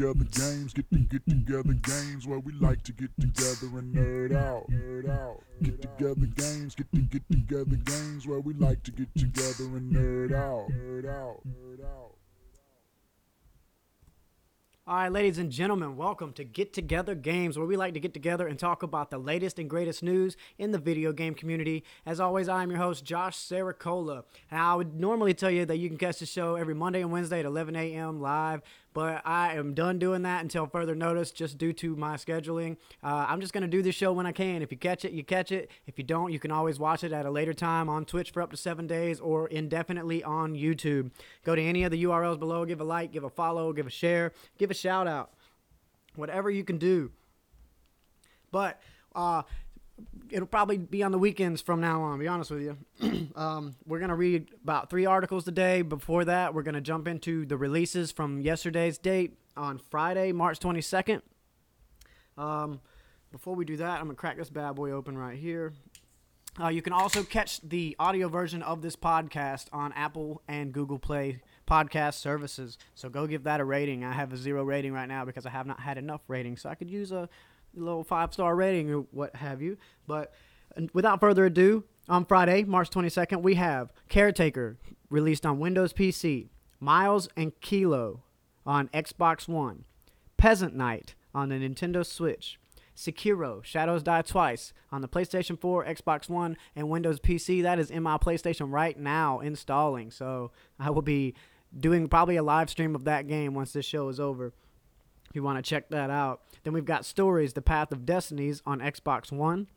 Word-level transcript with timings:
together 0.00 0.24
games, 0.32 0.72
get 0.72 0.90
to 0.90 0.98
get 0.98 1.26
together 1.28 1.74
games 1.74 2.26
where 2.26 2.38
we 2.38 2.52
like 2.54 2.82
to 2.82 2.92
get 2.92 3.10
together 3.20 3.78
and 3.78 3.94
nerd 3.94 4.34
out, 4.34 4.64
nerd 4.70 5.10
out. 5.10 5.42
Get 5.62 5.82
together 5.82 6.26
games, 6.36 6.74
get 6.74 6.90
to 6.94 7.00
get 7.02 7.22
together 7.30 7.76
games 7.76 8.26
where 8.26 8.40
we 8.40 8.54
like 8.54 8.82
to 8.84 8.92
get 8.92 9.14
together 9.14 9.64
and 9.64 9.92
nerd 9.92 10.32
out, 10.32 10.70
nerd 10.70 11.06
out, 11.06 11.40
nerd 11.46 11.84
out. 11.84 12.14
All 14.86 14.96
right, 14.96 15.12
ladies 15.12 15.38
and 15.38 15.52
gentlemen, 15.52 15.96
welcome 15.96 16.32
to 16.32 16.42
Get 16.42 16.72
Together 16.72 17.14
Games, 17.14 17.56
where 17.56 17.66
we 17.66 17.76
like 17.76 17.94
to 17.94 18.00
get 18.00 18.12
together 18.12 18.48
and 18.48 18.58
talk 18.58 18.82
about 18.82 19.10
the 19.10 19.18
latest 19.18 19.58
and 19.58 19.70
greatest 19.70 20.02
news 20.02 20.36
in 20.58 20.72
the 20.72 20.78
video 20.78 21.12
game 21.12 21.34
community. 21.34 21.84
As 22.06 22.18
always, 22.18 22.48
I 22.48 22.62
am 22.64 22.70
your 22.70 22.80
host, 22.80 23.04
Josh 23.04 23.36
Saracola. 23.36 24.24
And 24.50 24.60
I 24.60 24.74
would 24.74 24.98
normally 24.98 25.32
tell 25.32 25.50
you 25.50 25.64
that 25.66 25.76
you 25.76 25.88
can 25.88 25.98
catch 25.98 26.18
the 26.18 26.26
show 26.26 26.56
every 26.56 26.74
Monday 26.74 27.02
and 27.02 27.12
Wednesday 27.12 27.38
at 27.38 27.44
11 27.44 27.76
a.m. 27.76 28.20
live 28.20 28.62
but 28.92 29.22
I 29.24 29.54
am 29.54 29.74
done 29.74 29.98
doing 29.98 30.22
that 30.22 30.42
until 30.42 30.66
further 30.66 30.94
notice 30.94 31.30
just 31.30 31.58
due 31.58 31.72
to 31.74 31.94
my 31.96 32.16
scheduling. 32.16 32.76
Uh, 33.02 33.26
I'm 33.28 33.40
just 33.40 33.52
going 33.52 33.62
to 33.62 33.68
do 33.68 33.82
this 33.82 33.94
show 33.94 34.12
when 34.12 34.26
I 34.26 34.32
can. 34.32 34.62
If 34.62 34.72
you 34.72 34.78
catch 34.78 35.04
it, 35.04 35.12
you 35.12 35.22
catch 35.22 35.52
it. 35.52 35.70
If 35.86 35.98
you 35.98 36.04
don't, 36.04 36.32
you 36.32 36.38
can 36.38 36.50
always 36.50 36.78
watch 36.78 37.04
it 37.04 37.12
at 37.12 37.26
a 37.26 37.30
later 37.30 37.54
time 37.54 37.88
on 37.88 38.04
Twitch 38.04 38.30
for 38.30 38.42
up 38.42 38.50
to 38.50 38.56
seven 38.56 38.86
days 38.86 39.20
or 39.20 39.46
indefinitely 39.48 40.24
on 40.24 40.54
YouTube. 40.54 41.10
Go 41.44 41.54
to 41.54 41.62
any 41.62 41.84
of 41.84 41.90
the 41.90 42.02
URLs 42.04 42.38
below, 42.38 42.64
give 42.64 42.80
a 42.80 42.84
like, 42.84 43.12
give 43.12 43.24
a 43.24 43.30
follow, 43.30 43.72
give 43.72 43.86
a 43.86 43.90
share, 43.90 44.32
give 44.58 44.70
a 44.70 44.74
shout 44.74 45.06
out. 45.06 45.30
Whatever 46.16 46.50
you 46.50 46.64
can 46.64 46.78
do. 46.78 47.12
But 48.50 48.80
uh, 49.14 49.42
it'll 50.30 50.46
probably 50.46 50.78
be 50.78 51.02
on 51.02 51.12
the 51.12 51.18
weekends 51.18 51.60
from 51.60 51.80
now 51.80 52.02
on. 52.02 52.18
Be 52.18 52.28
honest 52.28 52.50
with 52.50 52.62
you, 52.62 53.28
um, 53.36 53.76
we're 53.86 53.98
gonna 53.98 54.16
read 54.16 54.48
about 54.62 54.90
three 54.90 55.06
articles 55.06 55.44
today. 55.44 55.82
Before 55.82 56.24
that, 56.24 56.54
we're 56.54 56.62
gonna 56.62 56.80
jump 56.80 57.08
into 57.08 57.46
the 57.46 57.56
releases 57.56 58.12
from 58.12 58.40
yesterday's 58.40 58.98
date 58.98 59.36
on 59.56 59.78
Friday, 59.78 60.32
March 60.32 60.58
twenty 60.58 60.80
second. 60.80 61.22
Um, 62.38 62.80
before 63.32 63.54
we 63.54 63.64
do 63.64 63.76
that, 63.78 64.00
I'm 64.00 64.06
gonna 64.06 64.14
crack 64.14 64.36
this 64.36 64.50
bad 64.50 64.74
boy 64.74 64.90
open 64.90 65.16
right 65.16 65.38
here. 65.38 65.72
Uh, 66.60 66.68
you 66.68 66.82
can 66.82 66.92
also 66.92 67.22
catch 67.22 67.60
the 67.60 67.94
audio 67.98 68.28
version 68.28 68.62
of 68.62 68.82
this 68.82 68.96
podcast 68.96 69.66
on 69.72 69.92
Apple 69.92 70.42
and 70.48 70.72
Google 70.72 70.98
Play 70.98 71.42
podcast 71.66 72.14
services. 72.14 72.76
So 72.94 73.08
go 73.08 73.26
give 73.28 73.44
that 73.44 73.60
a 73.60 73.64
rating. 73.64 74.04
I 74.04 74.12
have 74.12 74.32
a 74.32 74.36
zero 74.36 74.64
rating 74.64 74.92
right 74.92 75.06
now 75.06 75.24
because 75.24 75.46
I 75.46 75.50
have 75.50 75.66
not 75.66 75.80
had 75.80 75.96
enough 75.96 76.22
ratings. 76.26 76.62
So 76.62 76.68
I 76.68 76.74
could 76.74 76.90
use 76.90 77.12
a 77.12 77.28
little 77.74 78.04
five 78.04 78.32
star 78.32 78.54
rating 78.54 78.90
or 78.90 79.00
what 79.10 79.36
have 79.36 79.62
you. 79.62 79.76
But 80.06 80.32
without 80.92 81.20
further 81.20 81.46
ado, 81.46 81.84
on 82.08 82.24
Friday, 82.24 82.64
March 82.64 82.90
22nd, 82.90 83.42
we 83.42 83.54
have 83.54 83.92
Caretaker 84.08 84.76
released 85.10 85.46
on 85.46 85.60
Windows 85.60 85.92
PC, 85.92 86.48
Miles 86.80 87.28
and 87.36 87.58
Kilo 87.60 88.24
on 88.66 88.88
Xbox 88.88 89.46
One, 89.46 89.84
Peasant 90.36 90.74
Knight 90.74 91.14
on 91.32 91.50
the 91.50 91.54
Nintendo 91.54 92.04
Switch, 92.04 92.58
Sekiro 92.96 93.62
Shadows 93.64 94.02
Die 94.02 94.22
Twice 94.22 94.72
on 94.90 95.02
the 95.02 95.08
PlayStation 95.08 95.58
4, 95.58 95.84
Xbox 95.86 96.28
One, 96.28 96.56
and 96.74 96.90
Windows 96.90 97.20
PC. 97.20 97.62
That 97.62 97.78
is 97.78 97.90
in 97.90 98.02
my 98.02 98.18
PlayStation 98.18 98.72
right 98.72 98.98
now 98.98 99.38
installing. 99.38 100.10
So 100.10 100.50
I 100.78 100.90
will 100.90 101.02
be 101.02 101.34
doing 101.78 102.08
probably 102.08 102.36
a 102.36 102.42
live 102.42 102.68
stream 102.68 102.94
of 102.96 103.04
that 103.04 103.28
game 103.28 103.54
once 103.54 103.72
this 103.72 103.86
show 103.86 104.08
is 104.08 104.18
over 104.18 104.52
if 105.30 105.36
you 105.36 105.42
want 105.44 105.64
to 105.64 105.68
check 105.68 105.88
that 105.90 106.10
out. 106.10 106.42
Then 106.64 106.72
we've 106.72 106.84
got 106.84 107.04
Stories, 107.04 107.52
The 107.52 107.62
Path 107.62 107.92
of 107.92 108.04
Destinies 108.04 108.62
on 108.66 108.80
Xbox 108.80 109.30
One, 109.30 109.68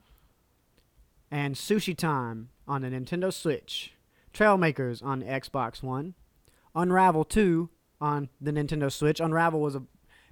and 1.30 1.56
Sushi 1.56 1.96
Time 1.96 2.50
on 2.68 2.82
the 2.82 2.90
Nintendo 2.90 3.32
Switch, 3.32 3.94
Trailmakers 4.34 5.04
on 5.04 5.22
Xbox 5.22 5.84
One, 5.84 6.16
Unravel 6.76 7.24
2 7.24 7.70
on 8.02 8.30
the 8.42 8.52
Nintendo 8.52 8.92
Switch. 8.92 9.20
Unravel 9.20 9.62
was 9.62 9.76
a 9.76 9.84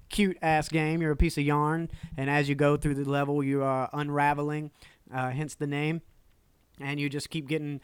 cute 0.10 0.38
ass 0.42 0.70
game. 0.70 1.02
You're 1.02 1.12
a 1.12 1.16
piece 1.16 1.38
of 1.38 1.44
yarn, 1.44 1.90
and 2.18 2.30
as 2.30 2.50
you 2.50 2.56
go 2.56 2.76
through 2.76 2.96
the 2.96 3.10
level, 3.10 3.44
you 3.44 3.62
are 3.62 3.90
unraveling, 3.94 4.72
uh, 5.14 5.30
hence 5.30 5.54
the 5.54 5.68
name, 5.68 6.02
and 6.80 7.00
you 7.00 7.10
just 7.10 7.30
keep 7.30 7.48
getting 7.48 7.80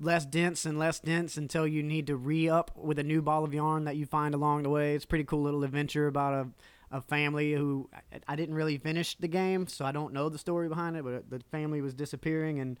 less 0.00 0.24
dense 0.24 0.64
and 0.64 0.78
less 0.78 0.98
dense 1.00 1.36
until 1.36 1.66
you 1.66 1.82
need 1.82 2.06
to 2.06 2.16
re 2.16 2.48
up 2.48 2.70
with 2.76 2.98
a 2.98 3.02
new 3.02 3.22
ball 3.22 3.44
of 3.44 3.54
yarn 3.54 3.84
that 3.84 3.96
you 3.96 4.06
find 4.06 4.34
along 4.34 4.62
the 4.62 4.70
way. 4.70 4.94
It's 4.94 5.04
pretty 5.04 5.24
cool 5.24 5.42
little 5.42 5.64
adventure 5.64 6.06
about 6.06 6.34
a 6.34 6.48
a 6.92 7.00
family 7.00 7.52
who 7.54 7.88
I, 7.92 8.20
I 8.28 8.36
didn't 8.36 8.54
really 8.54 8.78
finish 8.78 9.16
the 9.16 9.28
game, 9.28 9.66
so 9.66 9.84
I 9.84 9.92
don't 9.92 10.12
know 10.12 10.28
the 10.28 10.38
story 10.38 10.68
behind 10.68 10.96
it. 10.96 11.04
But 11.04 11.30
the 11.30 11.40
family 11.50 11.80
was 11.80 11.94
disappearing, 11.94 12.60
and 12.60 12.78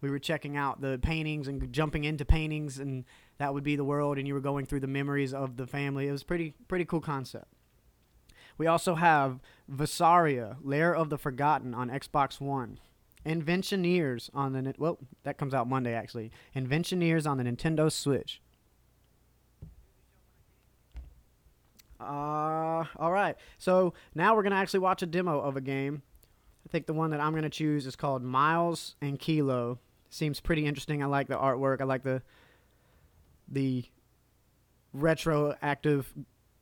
we 0.00 0.10
were 0.10 0.18
checking 0.18 0.56
out 0.56 0.80
the 0.80 0.98
paintings 1.00 1.46
and 1.46 1.72
jumping 1.72 2.04
into 2.04 2.24
paintings, 2.24 2.78
and 2.78 3.04
that 3.38 3.54
would 3.54 3.62
be 3.62 3.76
the 3.76 3.84
world, 3.84 4.18
and 4.18 4.26
you 4.26 4.34
were 4.34 4.40
going 4.40 4.66
through 4.66 4.80
the 4.80 4.86
memories 4.86 5.32
of 5.34 5.56
the 5.56 5.66
family. 5.66 6.08
It 6.08 6.12
was 6.12 6.24
pretty 6.24 6.54
pretty 6.66 6.84
cool 6.84 7.00
concept. 7.00 7.46
We 8.58 8.66
also 8.66 8.94
have 8.96 9.40
Vesperia, 9.70 10.56
Lair 10.62 10.94
of 10.94 11.08
the 11.08 11.18
Forgotten 11.18 11.74
on 11.74 11.88
Xbox 11.88 12.40
One. 12.40 12.78
Inventioneers 13.24 14.30
on 14.32 14.52
the 14.52 14.74
well, 14.78 14.98
that 15.24 15.36
comes 15.38 15.54
out 15.54 15.68
Monday 15.68 15.92
actually. 15.94 16.30
Inventioneers 16.54 17.26
on 17.26 17.36
the 17.36 17.44
Nintendo 17.44 17.92
Switch. 17.92 18.40
Uh, 22.00 22.84
all 22.98 23.12
right. 23.12 23.36
So 23.58 23.94
now 24.14 24.34
we're 24.34 24.42
gonna 24.42 24.56
actually 24.56 24.80
watch 24.80 25.02
a 25.02 25.06
demo 25.06 25.40
of 25.40 25.56
a 25.56 25.60
game. 25.60 26.02
I 26.66 26.68
think 26.70 26.86
the 26.86 26.94
one 26.94 27.10
that 27.10 27.20
I'm 27.20 27.34
gonna 27.34 27.50
choose 27.50 27.86
is 27.86 27.96
called 27.96 28.22
Miles 28.22 28.96
and 29.00 29.18
Kilo. 29.18 29.78
Seems 30.08 30.40
pretty 30.40 30.66
interesting. 30.66 31.02
I 31.02 31.06
like 31.06 31.28
the 31.28 31.36
artwork. 31.36 31.80
I 31.80 31.84
like 31.84 32.02
the 32.02 32.22
the 33.48 33.84
retroactive 34.92 36.12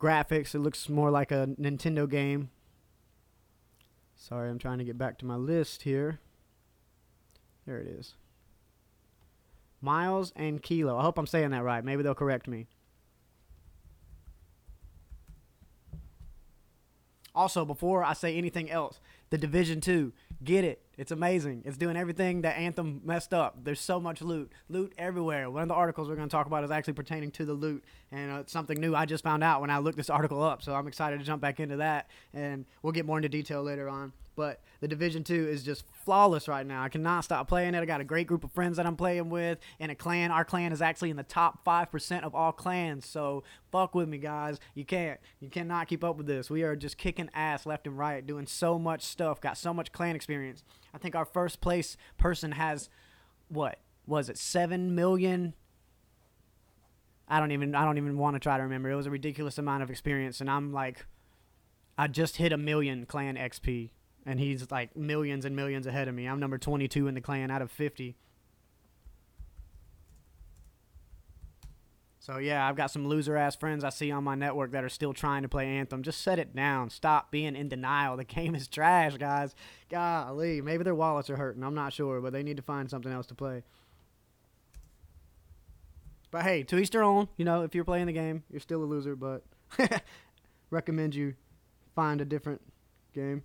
graphics. 0.00 0.54
It 0.54 0.60
looks 0.60 0.88
more 0.88 1.10
like 1.10 1.30
a 1.30 1.48
Nintendo 1.60 2.08
game. 2.08 2.50
Sorry, 4.16 4.50
I'm 4.50 4.58
trying 4.58 4.78
to 4.78 4.84
get 4.84 4.98
back 4.98 5.18
to 5.18 5.24
my 5.26 5.36
list 5.36 5.82
here. 5.82 6.20
There 7.66 7.78
it 7.78 7.86
is. 7.86 8.14
Miles 9.80 10.32
and 10.34 10.60
Kilo. 10.62 10.98
I 10.98 11.02
hope 11.02 11.18
I'm 11.18 11.26
saying 11.26 11.50
that 11.50 11.62
right. 11.62 11.84
Maybe 11.84 12.02
they'll 12.02 12.14
correct 12.14 12.48
me. 12.48 12.66
Also, 17.38 17.64
before 17.64 18.02
I 18.02 18.14
say 18.14 18.36
anything 18.36 18.68
else, 18.68 18.98
the 19.30 19.38
Division 19.38 19.80
2, 19.80 20.12
get 20.42 20.64
it. 20.64 20.82
It's 20.96 21.12
amazing. 21.12 21.62
It's 21.64 21.76
doing 21.76 21.96
everything 21.96 22.42
that 22.42 22.58
Anthem 22.58 23.00
messed 23.04 23.32
up. 23.32 23.62
There's 23.62 23.78
so 23.78 24.00
much 24.00 24.20
loot. 24.20 24.50
Loot 24.68 24.92
everywhere. 24.98 25.48
One 25.48 25.62
of 25.62 25.68
the 25.68 25.74
articles 25.74 26.08
we're 26.08 26.16
going 26.16 26.28
to 26.28 26.32
talk 26.32 26.48
about 26.48 26.64
is 26.64 26.72
actually 26.72 26.94
pertaining 26.94 27.30
to 27.30 27.44
the 27.44 27.52
loot, 27.52 27.84
and 28.10 28.32
uh, 28.32 28.40
it's 28.40 28.52
something 28.52 28.80
new 28.80 28.92
I 28.92 29.06
just 29.06 29.22
found 29.22 29.44
out 29.44 29.60
when 29.60 29.70
I 29.70 29.78
looked 29.78 29.96
this 29.96 30.10
article 30.10 30.42
up. 30.42 30.64
So 30.64 30.74
I'm 30.74 30.88
excited 30.88 31.20
to 31.20 31.24
jump 31.24 31.40
back 31.40 31.60
into 31.60 31.76
that, 31.76 32.08
and 32.34 32.64
we'll 32.82 32.92
get 32.92 33.06
more 33.06 33.18
into 33.18 33.28
detail 33.28 33.62
later 33.62 33.88
on. 33.88 34.12
But 34.38 34.60
the 34.78 34.86
Division 34.86 35.24
2 35.24 35.48
is 35.48 35.64
just 35.64 35.84
flawless 36.04 36.46
right 36.46 36.64
now. 36.64 36.84
I 36.84 36.88
cannot 36.88 37.24
stop 37.24 37.48
playing 37.48 37.74
it. 37.74 37.80
I 37.80 37.84
got 37.86 38.00
a 38.00 38.04
great 38.04 38.28
group 38.28 38.44
of 38.44 38.52
friends 38.52 38.76
that 38.76 38.86
I'm 38.86 38.94
playing 38.94 39.30
with 39.30 39.58
and 39.80 39.90
a 39.90 39.96
clan. 39.96 40.30
Our 40.30 40.44
clan 40.44 40.70
is 40.70 40.80
actually 40.80 41.10
in 41.10 41.16
the 41.16 41.24
top 41.24 41.64
5% 41.64 42.22
of 42.22 42.36
all 42.36 42.52
clans. 42.52 43.04
So 43.04 43.42
fuck 43.72 43.96
with 43.96 44.08
me, 44.08 44.18
guys. 44.18 44.60
You 44.76 44.84
can't. 44.84 45.18
You 45.40 45.48
cannot 45.48 45.88
keep 45.88 46.04
up 46.04 46.16
with 46.16 46.28
this. 46.28 46.50
We 46.50 46.62
are 46.62 46.76
just 46.76 46.98
kicking 46.98 47.28
ass 47.34 47.66
left 47.66 47.88
and 47.88 47.98
right, 47.98 48.24
doing 48.24 48.46
so 48.46 48.78
much 48.78 49.02
stuff, 49.02 49.40
got 49.40 49.58
so 49.58 49.74
much 49.74 49.90
clan 49.90 50.14
experience. 50.14 50.62
I 50.94 50.98
think 50.98 51.16
our 51.16 51.24
first 51.24 51.60
place 51.60 51.96
person 52.16 52.52
has, 52.52 52.88
what? 53.48 53.80
Was 54.06 54.28
it 54.28 54.38
7 54.38 54.94
million? 54.94 55.54
I 57.26 57.40
don't 57.40 57.50
even 57.50 57.74
I 57.74 57.84
don't 57.84 57.98
even 57.98 58.16
want 58.18 58.36
to 58.36 58.40
try 58.40 58.56
to 58.56 58.62
remember. 58.62 58.88
It 58.88 58.94
was 58.94 59.06
a 59.06 59.10
ridiculous 59.10 59.58
amount 59.58 59.82
of 59.82 59.90
experience 59.90 60.40
and 60.40 60.48
I'm 60.48 60.72
like 60.72 61.06
I 61.98 62.06
just 62.06 62.36
hit 62.36 62.52
a 62.52 62.56
million 62.56 63.04
clan 63.04 63.34
XP 63.34 63.90
and 64.28 64.38
he's 64.38 64.70
like 64.70 64.94
millions 64.94 65.46
and 65.46 65.56
millions 65.56 65.86
ahead 65.86 66.06
of 66.06 66.14
me. 66.14 66.26
I'm 66.26 66.38
number 66.38 66.58
22 66.58 67.08
in 67.08 67.14
the 67.14 67.20
clan 67.22 67.50
out 67.50 67.62
of 67.62 67.70
50. 67.70 68.14
So 72.18 72.36
yeah, 72.36 72.68
I've 72.68 72.76
got 72.76 72.90
some 72.90 73.08
loser 73.08 73.38
ass 73.38 73.56
friends 73.56 73.84
I 73.84 73.88
see 73.88 74.10
on 74.10 74.22
my 74.22 74.34
network 74.34 74.72
that 74.72 74.84
are 74.84 74.90
still 74.90 75.14
trying 75.14 75.44
to 75.44 75.48
play 75.48 75.66
Anthem. 75.66 76.02
Just 76.02 76.20
set 76.20 76.38
it 76.38 76.54
down. 76.54 76.90
Stop 76.90 77.30
being 77.30 77.56
in 77.56 77.70
denial. 77.70 78.18
The 78.18 78.24
game 78.24 78.54
is 78.54 78.68
trash, 78.68 79.16
guys. 79.16 79.54
Golly, 79.88 80.60
maybe 80.60 80.84
their 80.84 80.94
wallets 80.94 81.30
are 81.30 81.36
hurting. 81.36 81.64
I'm 81.64 81.74
not 81.74 81.94
sure, 81.94 82.20
but 82.20 82.34
they 82.34 82.42
need 82.42 82.58
to 82.58 82.62
find 82.62 82.90
something 82.90 83.10
else 83.10 83.26
to 83.28 83.34
play. 83.34 83.62
But 86.30 86.42
hey, 86.42 86.64
to 86.64 86.76
each 86.76 86.90
their 86.90 87.02
own. 87.02 87.28
You 87.38 87.46
know, 87.46 87.62
if 87.62 87.74
you're 87.74 87.84
playing 87.84 88.08
the 88.08 88.12
game, 88.12 88.42
you're 88.50 88.60
still 88.60 88.82
a 88.82 88.84
loser, 88.84 89.16
but 89.16 89.42
recommend 90.70 91.14
you 91.14 91.34
find 91.94 92.20
a 92.20 92.26
different 92.26 92.60
game. 93.14 93.42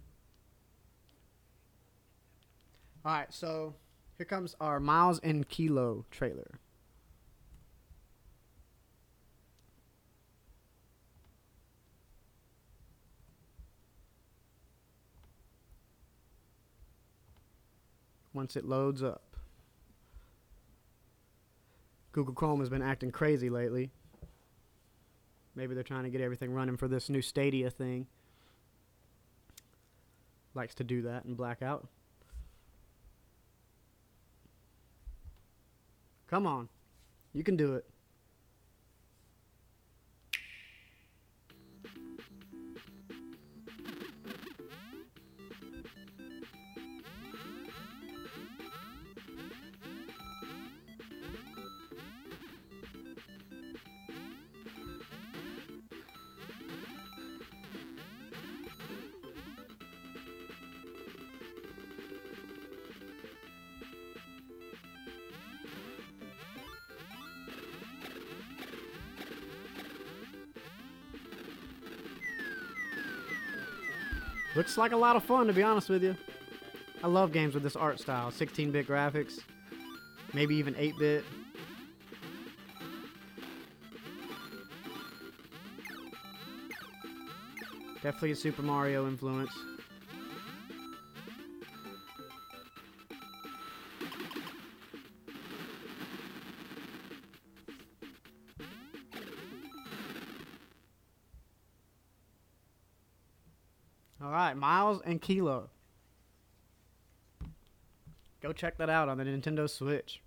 All 3.06 3.12
right, 3.12 3.34
so 3.34 3.76
here 4.18 4.26
comes 4.26 4.56
our 4.62 4.80
Miles 4.80 5.20
and 5.20 5.48
Kilo 5.50 6.06
trailer. 6.10 6.60
Once 18.34 18.56
it 18.56 18.64
loads 18.64 19.04
up. 19.04 19.36
Google 22.14 22.34
Chrome 22.34 22.62
has 22.62 22.70
been 22.70 22.82
acting 22.82 23.12
crazy 23.12 23.50
lately. 23.50 23.92
Maybe 25.56 25.76
they're 25.76 25.84
trying 25.84 26.04
to 26.04 26.10
get 26.10 26.22
everything 26.22 26.54
running 26.54 26.78
for 26.78 26.88
this 26.88 27.10
new 27.10 27.22
Stadia 27.22 27.70
thing. 27.70 28.08
Likes 30.54 30.74
to 30.76 30.84
do 30.84 31.02
that 31.02 31.26
in 31.26 31.36
Blackout. 31.36 31.88
Come 36.28 36.48
on. 36.48 36.70
You 37.34 37.44
can 37.44 37.56
do 37.58 37.76
it. 37.76 37.86
Looks 74.56 74.78
like 74.78 74.92
a 74.92 74.98
lot 74.98 75.16
of 75.16 75.24
fun, 75.24 75.48
to 75.48 75.54
be 75.54 75.64
honest 75.64 75.90
with 75.90 76.04
you. 76.04 76.16
I 77.04 77.08
love 77.08 77.32
games 77.32 77.54
with 77.56 77.64
this 77.64 77.76
art 77.76 78.00
style 78.00 78.30
16 78.30 78.72
bit 78.72 78.88
graphics, 78.88 79.40
maybe 80.34 80.56
even 80.56 80.76
8 80.78 80.94
bit. 81.00 81.26
Definitely 88.04 88.32
a 88.32 88.36
Super 88.36 88.62
Mario 88.62 89.08
influence. 89.08 89.52
And 105.14 105.22
Kilo. 105.22 105.70
Go 108.42 108.52
check 108.52 108.78
that 108.80 108.90
out 108.90 109.10
on 109.10 109.20
the 109.20 109.24
Nintendo 109.24 109.70
Switch. 109.70 110.24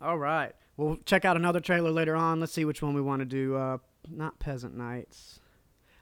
All 0.00 0.16
right. 0.16 0.54
We'll 0.78 0.96
check 1.04 1.26
out 1.26 1.36
another 1.36 1.60
trailer 1.60 1.90
later 1.90 2.16
on. 2.16 2.40
Let's 2.40 2.52
see 2.52 2.64
which 2.64 2.80
one 2.80 2.94
we 2.94 3.02
want 3.02 3.20
to 3.20 3.26
do. 3.26 3.56
Uh, 3.56 3.76
not 4.08 4.38
Peasant 4.38 4.74
Knights. 4.74 5.40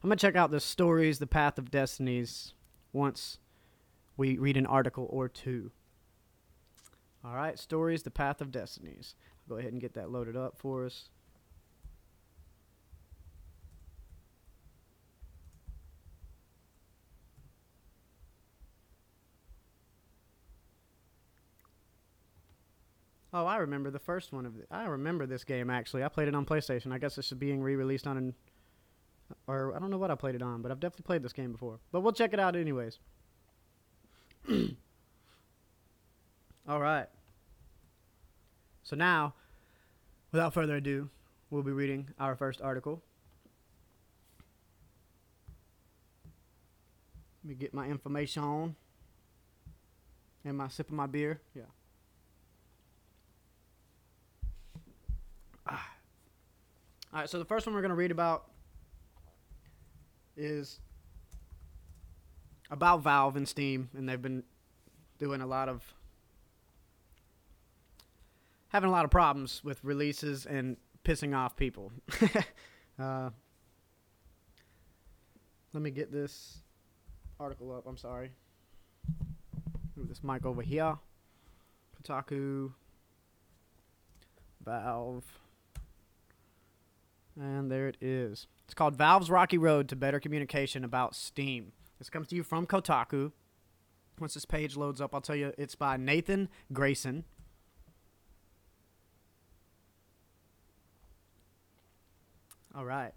I'm 0.00 0.10
going 0.10 0.16
to 0.16 0.24
check 0.24 0.36
out 0.36 0.52
the 0.52 0.60
stories, 0.60 1.18
The 1.18 1.26
Path 1.26 1.58
of 1.58 1.72
Destinies, 1.72 2.54
once 2.92 3.38
we 4.16 4.38
read 4.38 4.56
an 4.56 4.66
article 4.66 5.08
or 5.10 5.28
two. 5.28 5.72
All 7.24 7.34
right, 7.34 7.58
stories, 7.58 8.04
The 8.04 8.12
Path 8.12 8.40
of 8.40 8.52
Destinies. 8.52 9.16
I'll 9.40 9.56
go 9.56 9.58
ahead 9.58 9.72
and 9.72 9.80
get 9.80 9.94
that 9.94 10.12
loaded 10.12 10.36
up 10.36 10.56
for 10.56 10.86
us. 10.86 11.08
Oh, 23.32 23.44
I 23.44 23.56
remember 23.56 23.90
the 23.90 23.98
first 23.98 24.32
one 24.32 24.46
of 24.46 24.56
the, 24.56 24.64
I 24.70 24.84
remember 24.84 25.26
this 25.26 25.44
game 25.44 25.68
actually. 25.68 26.02
I 26.02 26.08
played 26.08 26.28
it 26.28 26.34
on 26.34 26.46
PlayStation. 26.46 26.92
I 26.92 26.98
guess 26.98 27.14
this 27.14 27.30
is 27.30 27.38
being 27.38 27.62
re-released 27.62 28.06
on 28.06 28.16
an 28.16 28.34
or 29.46 29.74
I 29.76 29.78
don't 29.78 29.90
know 29.90 29.98
what 29.98 30.10
I 30.10 30.14
played 30.14 30.34
it 30.34 30.42
on, 30.42 30.62
but 30.62 30.70
I've 30.70 30.80
definitely 30.80 31.04
played 31.04 31.22
this 31.22 31.34
game 31.34 31.52
before. 31.52 31.78
But 31.92 32.00
we'll 32.00 32.12
check 32.12 32.32
it 32.32 32.40
out 32.40 32.56
anyways. 32.56 32.98
All 36.68 36.80
right. 36.80 37.06
So 38.82 38.96
now, 38.96 39.34
without 40.32 40.54
further 40.54 40.76
ado, 40.76 41.10
we'll 41.50 41.62
be 41.62 41.72
reading 41.72 42.08
our 42.18 42.34
first 42.36 42.62
article. 42.62 43.02
Let 47.44 47.50
me 47.50 47.54
get 47.54 47.74
my 47.74 47.86
information 47.86 48.42
on. 48.42 48.76
And 50.44 50.56
my 50.56 50.68
sip 50.68 50.88
of 50.88 50.94
my 50.94 51.06
beer. 51.06 51.40
Yeah. 51.54 51.64
All 57.12 57.20
right, 57.20 57.30
so 57.30 57.38
the 57.38 57.44
first 57.44 57.66
one 57.66 57.74
we're 57.74 57.80
going 57.80 57.88
to 57.90 57.94
read 57.94 58.10
about 58.10 58.50
is 60.36 60.80
about 62.70 63.02
Valve 63.02 63.36
and 63.36 63.48
Steam, 63.48 63.88
and 63.96 64.06
they've 64.06 64.20
been 64.20 64.42
doing 65.18 65.40
a 65.40 65.46
lot 65.46 65.70
of 65.70 65.94
having 68.68 68.88
a 68.88 68.92
lot 68.92 69.06
of 69.06 69.10
problems 69.10 69.64
with 69.64 69.82
releases 69.82 70.44
and 70.44 70.76
pissing 71.02 71.34
off 71.34 71.56
people. 71.56 71.92
uh, 72.98 73.30
let 75.72 75.82
me 75.82 75.90
get 75.90 76.12
this 76.12 76.58
article 77.40 77.74
up. 77.74 77.86
I'm 77.86 77.96
sorry. 77.96 78.32
Move 79.96 80.08
this 80.08 80.22
mic 80.22 80.44
over 80.44 80.60
here. 80.60 80.98
Kotaku, 81.96 82.72
Valve, 84.62 85.24
and 87.40 87.70
there 87.70 87.88
it 87.88 87.96
is. 88.00 88.46
It's 88.64 88.74
called 88.74 88.96
Valve's 88.96 89.30
Rocky 89.30 89.58
Road 89.58 89.88
to 89.88 89.96
Better 89.96 90.20
Communication 90.20 90.84
About 90.84 91.14
Steam. 91.14 91.72
This 91.98 92.10
comes 92.10 92.28
to 92.28 92.36
you 92.36 92.42
from 92.42 92.66
Kotaku. 92.66 93.32
Once 94.20 94.34
this 94.34 94.44
page 94.44 94.76
loads 94.76 95.00
up, 95.00 95.14
I'll 95.14 95.20
tell 95.20 95.36
you 95.36 95.52
it's 95.56 95.74
by 95.74 95.96
Nathan 95.96 96.48
Grayson. 96.72 97.24
All 102.74 102.84
right. 102.84 103.12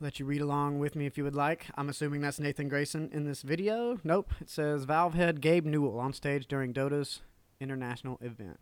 Let 0.00 0.20
you 0.20 0.26
read 0.26 0.40
along 0.40 0.78
with 0.78 0.94
me 0.94 1.06
if 1.06 1.18
you 1.18 1.24
would 1.24 1.34
like. 1.34 1.66
I'm 1.74 1.88
assuming 1.88 2.20
that's 2.20 2.38
Nathan 2.38 2.68
Grayson 2.68 3.10
in 3.12 3.24
this 3.24 3.42
video. 3.42 3.98
Nope. 4.04 4.32
It 4.40 4.48
says 4.48 4.84
Valve 4.84 5.14
head 5.14 5.40
Gabe 5.40 5.64
Newell 5.64 5.98
on 5.98 6.12
stage 6.12 6.46
during 6.46 6.72
Dota's 6.72 7.20
international 7.60 8.18
event. 8.20 8.58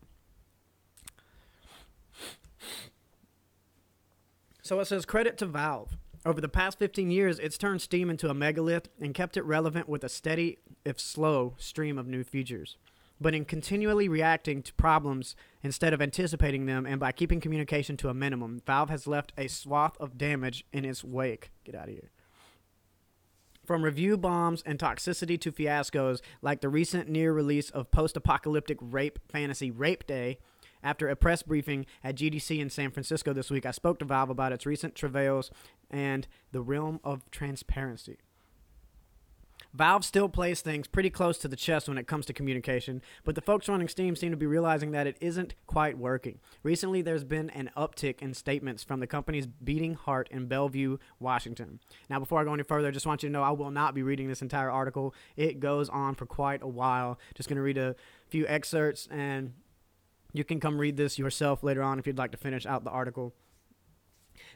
So 4.67 4.81
it 4.81 4.85
says 4.87 5.05
credit 5.05 5.37
to 5.37 5.45
Valve. 5.45 5.95
Over 6.25 6.41
the 6.41 6.49
past 6.49 6.77
15 6.77 7.09
years, 7.09 7.39
it's 7.39 7.57
turned 7.57 7.81
Steam 7.81 8.09
into 8.09 8.29
a 8.29 8.33
megalith 8.33 8.89
and 8.99 9.13
kept 9.13 9.37
it 9.37 9.43
relevant 9.43 9.87
with 9.87 10.03
a 10.03 10.09
steady, 10.09 10.57
if 10.83 10.99
slow, 10.99 11.55
stream 11.57 11.97
of 11.97 12.05
new 12.05 12.21
features. 12.21 12.75
But 13.21 13.33
in 13.33 13.45
continually 13.45 14.09
reacting 14.09 14.61
to 14.63 14.73
problems 14.73 15.37
instead 15.63 15.93
of 15.93 16.01
anticipating 16.01 16.65
them 16.65 16.85
and 16.85 16.99
by 16.99 17.13
keeping 17.13 17.39
communication 17.39 17.95
to 17.95 18.09
a 18.09 18.13
minimum, 18.13 18.61
Valve 18.65 18.89
has 18.89 19.07
left 19.07 19.31
a 19.37 19.47
swath 19.47 19.95
of 20.01 20.17
damage 20.17 20.65
in 20.73 20.83
its 20.83 21.01
wake. 21.01 21.49
Get 21.63 21.73
out 21.73 21.87
of 21.87 21.93
here. 21.93 22.11
From 23.63 23.85
review 23.85 24.17
bombs 24.17 24.63
and 24.65 24.77
toxicity 24.77 25.39
to 25.39 25.51
fiascos 25.53 26.19
like 26.41 26.59
the 26.59 26.67
recent 26.67 27.07
near 27.07 27.31
release 27.31 27.69
of 27.69 27.89
post 27.89 28.17
apocalyptic 28.17 28.79
rape 28.81 29.19
fantasy 29.29 29.71
Rape 29.71 30.05
Day, 30.05 30.39
after 30.83 31.09
a 31.09 31.15
press 31.15 31.43
briefing 31.43 31.85
at 32.03 32.15
GDC 32.15 32.59
in 32.59 32.69
San 32.69 32.91
Francisco 32.91 33.33
this 33.33 33.49
week, 33.49 33.65
I 33.65 33.71
spoke 33.71 33.99
to 33.99 34.05
Valve 34.05 34.29
about 34.29 34.51
its 34.51 34.65
recent 34.65 34.95
travails 34.95 35.51
and 35.89 36.27
the 36.51 36.61
realm 36.61 36.99
of 37.03 37.29
transparency. 37.31 38.17
Valve 39.73 40.03
still 40.03 40.29
plays 40.29 40.61
things 40.61 40.87
pretty 40.87 41.09
close 41.09 41.37
to 41.37 41.47
the 41.47 41.55
chest 41.55 41.87
when 41.87 41.97
it 41.97 42.07
comes 42.07 42.25
to 42.25 42.33
communication, 42.33 43.01
but 43.23 43.35
the 43.35 43.41
folks 43.41 43.69
running 43.69 43.87
Steam 43.87 44.15
seem 44.15 44.31
to 44.31 44.37
be 44.37 44.45
realizing 44.45 44.91
that 44.91 45.05
it 45.05 45.17
isn't 45.21 45.53
quite 45.67 45.97
working. 45.97 46.39
Recently, 46.63 47.01
there's 47.01 47.23
been 47.23 47.49
an 47.51 47.69
uptick 47.77 48.21
in 48.21 48.33
statements 48.33 48.83
from 48.83 48.99
the 49.01 49.07
company's 49.07 49.45
beating 49.45 49.93
heart 49.93 50.29
in 50.31 50.47
Bellevue, 50.47 50.97
Washington. 51.19 51.79
Now, 52.09 52.19
before 52.19 52.41
I 52.41 52.43
go 52.43 52.53
any 52.53 52.63
further, 52.63 52.87
I 52.87 52.91
just 52.91 53.05
want 53.05 53.21
you 53.21 53.29
to 53.29 53.33
know 53.33 53.43
I 53.43 53.51
will 53.51 53.71
not 53.71 53.93
be 53.93 54.03
reading 54.03 54.27
this 54.27 54.41
entire 54.41 54.71
article. 54.71 55.13
It 55.35 55.59
goes 55.59 55.89
on 55.89 56.15
for 56.15 56.25
quite 56.25 56.63
a 56.63 56.67
while. 56.67 57.19
Just 57.35 57.47
going 57.47 57.57
to 57.57 57.61
read 57.61 57.77
a 57.77 57.95
few 58.29 58.47
excerpts, 58.47 59.07
and 59.11 59.53
you 60.33 60.43
can 60.43 60.59
come 60.59 60.79
read 60.79 60.97
this 60.97 61.17
yourself 61.17 61.63
later 61.63 61.81
on 61.83 61.99
if 61.99 62.07
you'd 62.07 62.17
like 62.17 62.31
to 62.31 62.37
finish 62.37 62.65
out 62.65 62.83
the 62.83 62.89
article. 62.89 63.33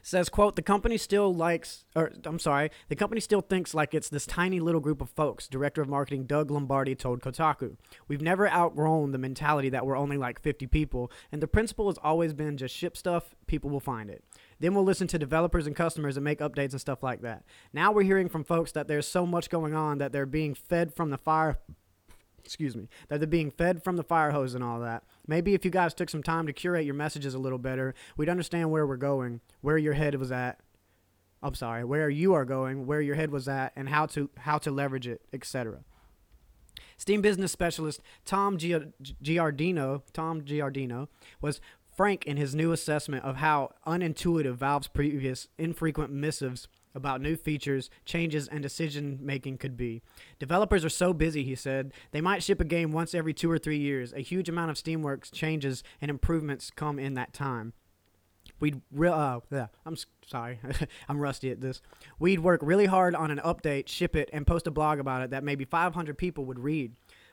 Says 0.02 0.28
quote 0.28 0.56
the 0.56 0.62
company 0.62 0.96
still 0.96 1.32
likes 1.32 1.84
or 1.94 2.12
i'm 2.24 2.38
sorry 2.38 2.70
the 2.88 2.96
company 2.96 3.20
still 3.20 3.40
thinks 3.40 3.74
like 3.74 3.94
it's 3.94 4.08
this 4.08 4.26
tiny 4.26 4.60
little 4.60 4.80
group 4.80 5.00
of 5.00 5.10
folks 5.10 5.48
director 5.48 5.82
of 5.82 5.88
marketing 5.88 6.24
doug 6.24 6.50
lombardi 6.50 6.94
told 6.94 7.20
kotaku. 7.20 7.76
We've 8.08 8.22
never 8.22 8.48
outgrown 8.48 9.12
the 9.12 9.18
mentality 9.18 9.68
that 9.70 9.86
we're 9.86 9.96
only 9.96 10.16
like 10.16 10.40
50 10.40 10.66
people 10.68 11.10
and 11.30 11.42
the 11.42 11.48
principle 11.48 11.88
has 11.88 11.98
always 12.02 12.32
been 12.32 12.56
just 12.56 12.74
ship 12.74 12.96
stuff 12.96 13.34
people 13.46 13.70
will 13.70 13.80
find 13.80 14.10
it. 14.10 14.24
Then 14.60 14.74
we'll 14.74 14.84
listen 14.84 15.08
to 15.08 15.18
developers 15.18 15.66
and 15.66 15.76
customers 15.76 16.16
and 16.16 16.24
make 16.24 16.40
updates 16.40 16.72
and 16.72 16.80
stuff 16.80 17.02
like 17.02 17.22
that. 17.22 17.44
Now 17.72 17.92
we're 17.92 18.02
hearing 18.02 18.28
from 18.28 18.44
folks 18.44 18.72
that 18.72 18.88
there's 18.88 19.06
so 19.06 19.26
much 19.26 19.50
going 19.50 19.74
on 19.74 19.98
that 19.98 20.12
they're 20.12 20.26
being 20.26 20.54
fed 20.54 20.94
from 20.94 21.10
the 21.10 21.18
fire 21.18 21.58
excuse 22.44 22.76
me, 22.76 22.88
that 23.08 23.18
they're 23.18 23.26
being 23.26 23.50
fed 23.50 23.82
from 23.82 23.96
the 23.96 24.02
fire 24.02 24.30
hose 24.30 24.54
and 24.54 24.62
all 24.64 24.80
that. 24.80 25.04
Maybe 25.26 25.54
if 25.54 25.64
you 25.64 25.70
guys 25.70 25.94
took 25.94 26.10
some 26.10 26.22
time 26.22 26.46
to 26.46 26.52
curate 26.52 26.84
your 26.84 26.94
messages 26.94 27.34
a 27.34 27.38
little 27.38 27.58
better, 27.58 27.94
we'd 28.16 28.28
understand 28.28 28.70
where 28.70 28.86
we're 28.86 28.96
going, 28.96 29.40
where 29.60 29.78
your 29.78 29.94
head 29.94 30.14
was 30.16 30.32
at. 30.32 30.60
I'm 31.42 31.54
sorry, 31.54 31.84
where 31.84 32.08
you 32.08 32.34
are 32.34 32.44
going, 32.44 32.86
where 32.86 33.00
your 33.00 33.16
head 33.16 33.30
was 33.30 33.48
at, 33.48 33.72
and 33.74 33.88
how 33.88 34.06
to 34.06 34.30
how 34.38 34.58
to 34.58 34.70
leverage 34.70 35.08
it, 35.08 35.22
etc. 35.32 35.80
Steam 36.96 37.20
business 37.20 37.50
specialist 37.50 38.00
Tom 38.24 38.56
Giardino, 38.56 40.02
Tom 40.12 40.42
Giardino 40.42 41.08
was 41.40 41.60
frank 41.96 42.24
in 42.26 42.36
his 42.36 42.54
new 42.54 42.72
assessment 42.72 43.24
of 43.24 43.36
how 43.36 43.72
unintuitive 43.86 44.54
Valve's 44.54 44.88
previous 44.88 45.48
infrequent 45.58 46.12
missives 46.12 46.68
about 46.94 47.20
new 47.20 47.36
features, 47.36 47.90
changes, 48.04 48.48
and 48.48 48.62
decision 48.62 49.18
making 49.20 49.58
could 49.58 49.76
be. 49.76 50.02
Developers 50.38 50.84
are 50.84 50.90
so 50.90 51.12
busy, 51.12 51.44
he 51.44 51.54
said, 51.54 51.92
they 52.10 52.20
might 52.20 52.42
ship 52.42 52.60
a 52.60 52.64
game 52.64 52.92
once 52.92 53.14
every 53.14 53.34
two 53.34 53.50
or 53.50 53.58
three 53.58 53.78
years. 53.78 54.12
A 54.12 54.20
huge 54.20 54.48
amount 54.48 54.70
of 54.70 54.76
Steamworks 54.76 55.32
changes 55.32 55.82
and 56.00 56.10
improvements 56.10 56.70
come 56.74 56.98
in 56.98 57.14
that 57.14 57.32
time. 57.32 57.72
We'd 58.60 58.80
re- 58.92 59.08
uh, 59.08 59.40
yeah, 59.50 59.66
I'm 59.84 59.96
sorry, 60.26 60.60
I'm 61.08 61.18
rusty 61.18 61.50
at 61.50 61.60
this. 61.60 61.80
We'd 62.18 62.40
work 62.40 62.60
really 62.62 62.86
hard 62.86 63.14
on 63.14 63.30
an 63.30 63.38
update, 63.38 63.88
ship 63.88 64.14
it, 64.14 64.30
and 64.32 64.46
post 64.46 64.66
a 64.66 64.70
blog 64.70 64.98
about 64.98 65.22
it 65.22 65.30
that 65.30 65.42
maybe 65.42 65.64
500 65.64 66.16
people 66.16 66.44
would 66.44 66.60
read. 66.60 66.92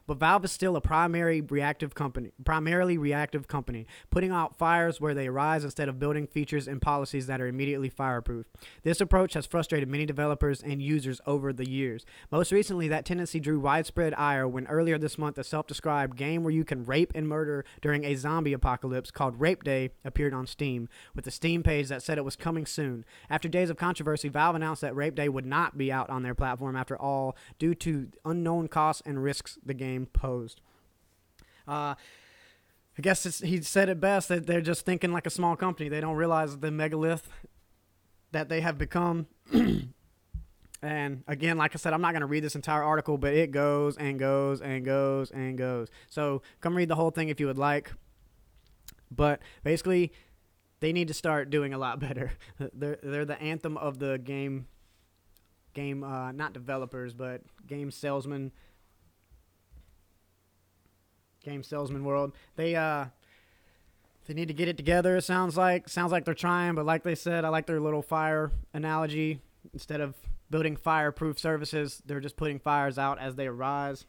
But 0.09 0.17
Valve 0.17 0.45
is 0.45 0.51
still 0.51 0.75
a 0.75 0.81
primary 0.81 1.39
reactive 1.39 1.93
company, 1.93 2.31
primarily 2.43 2.97
reactive 2.97 3.47
company, 3.47 3.85
putting 4.09 4.31
out 4.31 4.57
fires 4.57 4.99
where 4.99 5.13
they 5.13 5.27
arise 5.27 5.63
instead 5.63 5.87
of 5.87 5.99
building 5.99 6.25
features 6.25 6.67
and 6.67 6.81
policies 6.81 7.27
that 7.27 7.39
are 7.39 7.45
immediately 7.45 7.89
fireproof. 7.89 8.47
This 8.81 8.99
approach 8.99 9.35
has 9.35 9.45
frustrated 9.45 9.87
many 9.87 10.07
developers 10.07 10.63
and 10.63 10.81
users 10.81 11.21
over 11.27 11.53
the 11.53 11.69
years. 11.69 12.07
Most 12.31 12.51
recently, 12.51 12.87
that 12.87 13.05
tendency 13.05 13.39
drew 13.39 13.59
widespread 13.59 14.15
ire 14.15 14.47
when 14.47 14.65
earlier 14.65 14.97
this 14.97 15.19
month 15.19 15.37
a 15.37 15.43
self-described 15.43 16.17
game 16.17 16.43
where 16.43 16.51
you 16.51 16.65
can 16.65 16.85
rape 16.85 17.11
and 17.13 17.27
murder 17.27 17.63
during 17.79 18.03
a 18.03 18.15
zombie 18.15 18.53
apocalypse 18.53 19.11
called 19.11 19.39
Rape 19.39 19.63
Day 19.63 19.91
appeared 20.03 20.33
on 20.33 20.47
Steam, 20.47 20.89
with 21.13 21.27
a 21.27 21.31
Steam 21.31 21.61
page 21.61 21.87
that 21.89 22.01
said 22.01 22.17
it 22.17 22.25
was 22.25 22.35
coming 22.35 22.65
soon. 22.65 23.05
After 23.29 23.47
days 23.47 23.69
of 23.69 23.77
controversy, 23.77 24.27
Valve 24.27 24.55
announced 24.55 24.81
that 24.81 24.95
Rape 24.95 25.13
Day 25.13 25.29
would 25.29 25.45
not 25.45 25.77
be 25.77 25.91
out 25.91 26.09
on 26.09 26.23
their 26.23 26.33
platform 26.33 26.75
after 26.75 26.99
all, 26.99 27.37
due 27.59 27.75
to 27.75 28.07
unknown 28.25 28.69
costs 28.69 29.03
and 29.05 29.21
risks 29.21 29.59
the 29.63 29.75
game 29.75 29.98
posed. 30.05 30.61
Uh, 31.67 31.95
I 32.97 33.01
guess 33.01 33.39
he 33.39 33.61
said 33.61 33.87
it 33.87 33.99
best 33.99 34.27
that 34.27 34.45
they're 34.45 34.61
just 34.61 34.85
thinking 34.85 35.13
like 35.13 35.25
a 35.25 35.29
small 35.29 35.55
company. 35.55 35.87
They 35.87 36.01
don't 36.01 36.15
realize 36.15 36.57
the 36.57 36.71
megalith 36.71 37.29
that 38.31 38.49
they 38.49 38.61
have 38.61 38.77
become. 38.77 39.27
and 40.81 41.23
again, 41.27 41.57
like 41.57 41.75
I 41.75 41.77
said, 41.77 41.93
I'm 41.93 42.01
not 42.01 42.11
going 42.11 42.21
to 42.21 42.27
read 42.27 42.43
this 42.43 42.55
entire 42.55 42.83
article, 42.83 43.17
but 43.17 43.33
it 43.33 43.51
goes 43.51 43.95
and 43.97 44.19
goes 44.19 44.61
and 44.61 44.83
goes 44.83 45.31
and 45.31 45.57
goes. 45.57 45.87
So 46.09 46.41
come 46.59 46.75
read 46.75 46.89
the 46.89 46.95
whole 46.95 47.11
thing 47.11 47.29
if 47.29 47.39
you 47.39 47.47
would 47.47 47.57
like. 47.57 47.93
But 49.11 49.41
basically, 49.63 50.11
they 50.79 50.91
need 50.91 51.07
to 51.07 51.13
start 51.13 51.49
doing 51.49 51.73
a 51.73 51.77
lot 51.77 51.99
better. 52.01 52.31
They're 52.57 52.99
they're 53.01 53.25
the 53.25 53.41
anthem 53.41 53.77
of 53.77 53.99
the 53.99 54.17
game 54.17 54.67
game 55.73 56.03
uh, 56.03 56.31
not 56.31 56.53
developers, 56.53 57.13
but 57.13 57.41
game 57.67 57.91
salesmen 57.91 58.51
game 61.43 61.63
salesman 61.63 62.03
world. 62.03 62.33
They 62.55 62.75
uh 62.75 63.05
they 64.27 64.35
need 64.35 64.47
to 64.47 64.53
get 64.53 64.67
it 64.67 64.77
together. 64.77 65.17
It 65.17 65.23
sounds 65.23 65.57
like 65.57 65.89
sounds 65.89 66.11
like 66.11 66.23
they're 66.23 66.35
trying, 66.35 66.75
but 66.75 66.85
like 66.85 67.03
they 67.03 67.15
said, 67.15 67.45
I 67.45 67.49
like 67.49 67.65
their 67.65 67.79
little 67.79 68.03
fire 68.03 68.51
analogy. 68.73 69.41
Instead 69.73 70.01
of 70.01 70.15
building 70.49 70.75
fireproof 70.75 71.39
services, 71.39 72.01
they're 72.05 72.19
just 72.19 72.37
putting 72.37 72.59
fires 72.59 72.97
out 72.97 73.19
as 73.19 73.35
they 73.35 73.47
arise. 73.47 74.05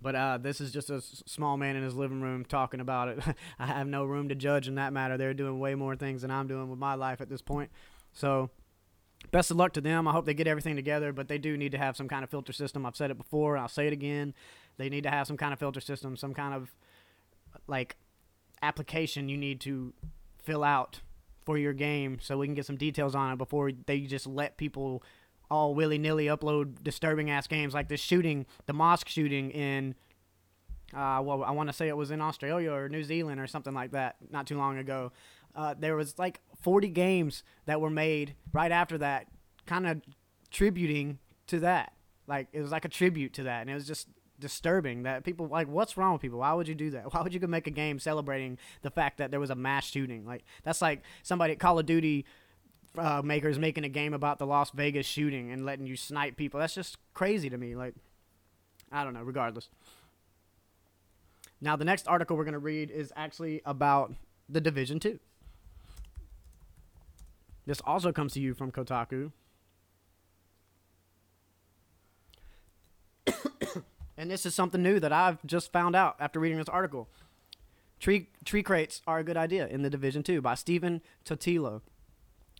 But 0.00 0.14
uh, 0.14 0.38
this 0.38 0.60
is 0.60 0.72
just 0.72 0.90
a 0.90 1.00
small 1.00 1.56
man 1.56 1.76
in 1.76 1.82
his 1.82 1.94
living 1.94 2.20
room 2.20 2.44
talking 2.44 2.80
about 2.80 3.08
it. 3.08 3.18
I 3.58 3.66
have 3.66 3.86
no 3.86 4.04
room 4.04 4.28
to 4.28 4.34
judge 4.34 4.68
in 4.68 4.74
that 4.76 4.92
matter. 4.92 5.16
They're 5.16 5.34
doing 5.34 5.58
way 5.58 5.74
more 5.74 5.96
things 5.96 6.22
than 6.22 6.30
I'm 6.30 6.46
doing 6.46 6.68
with 6.68 6.78
my 6.78 6.94
life 6.94 7.20
at 7.20 7.28
this 7.28 7.42
point. 7.42 7.70
So, 8.12 8.50
best 9.30 9.50
of 9.50 9.56
luck 9.56 9.72
to 9.74 9.80
them. 9.80 10.06
I 10.06 10.12
hope 10.12 10.26
they 10.26 10.34
get 10.34 10.46
everything 10.46 10.76
together, 10.76 11.12
but 11.12 11.28
they 11.28 11.38
do 11.38 11.56
need 11.56 11.72
to 11.72 11.78
have 11.78 11.96
some 11.96 12.08
kind 12.08 12.24
of 12.24 12.30
filter 12.30 12.52
system. 12.52 12.86
I've 12.86 12.96
said 12.96 13.10
it 13.10 13.18
before, 13.18 13.56
I'll 13.56 13.68
say 13.68 13.86
it 13.86 13.92
again. 13.92 14.34
They 14.76 14.88
need 14.88 15.04
to 15.04 15.10
have 15.10 15.26
some 15.26 15.36
kind 15.36 15.52
of 15.52 15.58
filter 15.58 15.80
system, 15.80 16.16
some 16.16 16.34
kind 16.34 16.54
of 16.54 16.72
like 17.66 17.96
application 18.62 19.28
you 19.28 19.36
need 19.36 19.60
to 19.60 19.92
fill 20.42 20.64
out 20.64 21.00
for 21.44 21.58
your 21.58 21.72
game 21.72 22.18
so 22.20 22.38
we 22.38 22.46
can 22.46 22.54
get 22.54 22.66
some 22.66 22.76
details 22.76 23.14
on 23.14 23.32
it 23.32 23.36
before 23.36 23.70
they 23.86 24.00
just 24.00 24.26
let 24.26 24.56
people 24.56 25.02
all 25.50 25.74
willy 25.74 25.98
nilly 25.98 26.26
upload 26.26 26.82
disturbing 26.82 27.30
ass 27.30 27.46
games 27.46 27.74
like 27.74 27.88
this 27.88 28.00
shooting, 28.00 28.46
the 28.66 28.72
mosque 28.72 29.08
shooting 29.08 29.50
in, 29.50 29.94
uh, 30.94 31.20
well, 31.22 31.44
I 31.44 31.50
want 31.50 31.68
to 31.68 31.72
say 31.72 31.88
it 31.88 31.96
was 31.96 32.10
in 32.10 32.20
Australia 32.20 32.72
or 32.72 32.88
New 32.88 33.04
Zealand 33.04 33.40
or 33.40 33.46
something 33.46 33.74
like 33.74 33.92
that 33.92 34.16
not 34.30 34.46
too 34.46 34.56
long 34.56 34.78
ago. 34.78 35.12
Uh, 35.54 35.74
there 35.78 35.96
was 35.96 36.18
like 36.18 36.40
40 36.64 36.88
games 36.88 37.44
that 37.66 37.80
were 37.80 37.90
made 37.90 38.34
right 38.52 38.72
after 38.72 38.96
that, 38.98 39.26
kind 39.66 39.86
of 39.86 40.00
tributing 40.50 41.18
to 41.48 41.60
that. 41.60 41.92
Like 42.26 42.48
it 42.52 42.62
was 42.62 42.72
like 42.72 42.86
a 42.86 42.88
tribute 42.88 43.34
to 43.34 43.42
that, 43.44 43.60
and 43.60 43.70
it 43.70 43.74
was 43.74 43.86
just 43.86 44.08
disturbing 44.40 45.02
that 45.02 45.24
people 45.24 45.46
like 45.46 45.68
what's 45.68 45.96
wrong 45.98 46.14
with 46.14 46.22
people? 46.22 46.38
Why 46.38 46.54
would 46.54 46.66
you 46.66 46.74
do 46.74 46.90
that? 46.90 47.04
Why 47.12 47.20
would 47.20 47.34
you 47.34 47.38
go 47.38 47.46
make 47.46 47.66
a 47.66 47.70
game 47.70 47.98
celebrating 47.98 48.58
the 48.80 48.90
fact 48.90 49.18
that 49.18 49.30
there 49.30 49.40
was 49.40 49.50
a 49.50 49.54
mass 49.54 49.84
shooting? 49.84 50.24
Like 50.24 50.42
that's 50.62 50.80
like 50.80 51.02
somebody 51.22 51.52
at 51.52 51.58
call 51.58 51.78
of 51.78 51.84
duty 51.84 52.24
uh, 52.96 53.20
makers 53.22 53.58
making 53.58 53.84
a 53.84 53.88
game 53.90 54.14
about 54.14 54.38
the 54.38 54.46
las 54.46 54.70
vegas 54.70 55.04
shooting 55.04 55.52
and 55.52 55.66
letting 55.66 55.86
you 55.86 55.96
snipe 55.96 56.38
people. 56.38 56.58
That's 56.58 56.74
just 56.74 56.96
crazy 57.12 57.50
to 57.50 57.58
me 57.58 57.76
like 57.76 57.94
i 58.90 59.04
don't 59.04 59.12
know 59.12 59.22
regardless. 59.22 59.68
Now 61.60 61.76
the 61.76 61.84
next 61.84 62.08
article 62.08 62.38
we're 62.38 62.44
going 62.44 62.52
to 62.52 62.58
read 62.58 62.90
is 62.90 63.12
actually 63.16 63.60
about 63.66 64.14
the 64.48 64.62
division 64.62 64.98
2 64.98 65.18
this 67.66 67.80
also 67.84 68.12
comes 68.12 68.32
to 68.34 68.40
you 68.40 68.54
from 68.54 68.70
kotaku 68.70 69.32
and 74.16 74.30
this 74.30 74.46
is 74.46 74.54
something 74.54 74.82
new 74.82 75.00
that 75.00 75.12
I've 75.12 75.44
just 75.46 75.72
found 75.72 75.96
out 75.96 76.16
after 76.20 76.40
reading 76.40 76.58
this 76.58 76.68
article. 76.68 77.08
Tree 78.00 78.28
tree 78.44 78.62
crates 78.62 79.00
are 79.06 79.18
a 79.18 79.24
good 79.24 79.36
idea 79.36 79.66
in 79.66 79.82
the 79.82 79.90
Division 79.90 80.22
Two 80.22 80.40
by 80.40 80.54
Stephen 80.54 81.00
Totilo. 81.24 81.80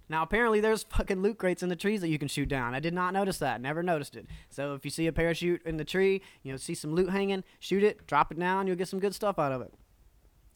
Now 0.08 0.22
apparently 0.22 0.60
there's 0.60 0.84
fucking 0.84 1.22
loot 1.22 1.38
crates 1.38 1.62
in 1.62 1.68
the 1.68 1.76
trees 1.76 2.00
that 2.02 2.08
you 2.08 2.18
can 2.18 2.28
shoot 2.28 2.48
down. 2.48 2.74
I 2.74 2.80
did 2.80 2.94
not 2.94 3.14
notice 3.14 3.38
that. 3.38 3.60
Never 3.60 3.82
noticed 3.82 4.16
it. 4.16 4.26
So 4.50 4.74
if 4.74 4.84
you 4.84 4.90
see 4.90 5.06
a 5.06 5.12
parachute 5.12 5.62
in 5.64 5.76
the 5.76 5.84
tree, 5.84 6.22
you 6.42 6.52
know, 6.52 6.56
see 6.56 6.74
some 6.74 6.94
loot 6.94 7.10
hanging, 7.10 7.42
shoot 7.58 7.82
it, 7.82 8.06
drop 8.06 8.30
it 8.30 8.38
down, 8.38 8.66
you'll 8.66 8.76
get 8.76 8.88
some 8.88 9.00
good 9.00 9.14
stuff 9.14 9.38
out 9.38 9.52
of 9.52 9.62
it. 9.62 9.72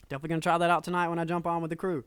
Definitely 0.09 0.28
gonna 0.31 0.40
try 0.43 0.59
that 0.59 0.71
out 0.71 0.85
tonight 0.85 1.09
when 1.09 1.19
I 1.19 1.25
jump 1.25 1.47
on 1.47 1.62
with 1.62 1.71
the 1.71 1.76
crew. 1.76 2.05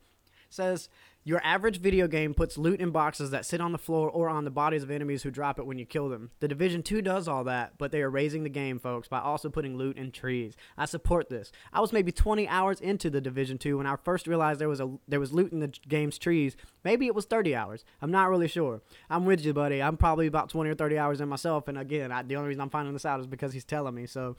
says 0.50 0.90
your 1.24 1.40
average 1.44 1.80
video 1.80 2.08
game 2.08 2.34
puts 2.34 2.58
loot 2.58 2.80
in 2.82 2.90
boxes 2.90 3.30
that 3.30 3.46
sit 3.46 3.62
on 3.62 3.72
the 3.72 3.78
floor 3.78 4.10
or 4.10 4.28
on 4.28 4.44
the 4.44 4.50
bodies 4.50 4.82
of 4.82 4.90
enemies 4.90 5.22
who 5.22 5.30
drop 5.30 5.60
it 5.60 5.68
when 5.68 5.78
you 5.78 5.86
kill 5.86 6.10
them. 6.10 6.32
The 6.40 6.48
Division 6.48 6.82
2 6.82 7.02
does 7.02 7.28
all 7.28 7.44
that, 7.44 7.78
but 7.78 7.92
they 7.92 8.02
are 8.02 8.10
raising 8.10 8.44
the 8.44 8.50
game, 8.50 8.80
folks, 8.80 9.08
by 9.08 9.20
also 9.20 9.50
putting 9.50 9.78
loot 9.78 9.98
in 9.98 10.12
trees. 10.12 10.56
I 10.78 10.86
support 10.86 11.30
this. 11.30 11.52
I 11.72 11.80
was 11.80 11.94
maybe 11.94 12.12
20 12.12 12.48
hours 12.48 12.82
into 12.82 13.12
the 13.12 13.22
Division 13.22 13.60
2 13.60 13.78
when 13.78 13.86
I 13.86 13.98
first 14.04 14.26
realized 14.26 14.60
there 14.60 14.70
was 14.70 14.82
a 14.82 14.92
there 15.08 15.20
was 15.20 15.32
loot 15.32 15.52
in 15.52 15.60
the 15.60 15.72
game's 15.88 16.18
trees. 16.18 16.58
Maybe 16.84 17.06
it 17.06 17.14
was 17.14 17.26
30 17.26 17.54
hours. 17.56 17.86
I'm 18.02 18.12
not 18.12 18.30
really 18.30 18.48
sure. 18.48 18.82
I'm 19.10 19.26
with 19.26 19.46
you, 19.46 19.54
buddy. 19.54 19.82
I'm 19.82 19.98
probably 19.98 20.26
about 20.26 20.50
20 20.50 20.72
or 20.72 20.76
30 20.76 20.98
hours 20.98 21.22
in 21.22 21.30
myself, 21.30 21.68
and 21.68 21.78
again, 21.78 22.12
I, 22.12 22.24
the 22.24 22.36
only 22.36 22.50
reason 22.50 22.62
I'm 22.62 22.70
finding 22.72 22.94
this 22.94 23.06
out 23.06 23.20
is 23.20 23.28
because 23.28 23.54
he's 23.54 23.66
telling 23.66 23.94
me. 23.94 24.08
So 24.08 24.38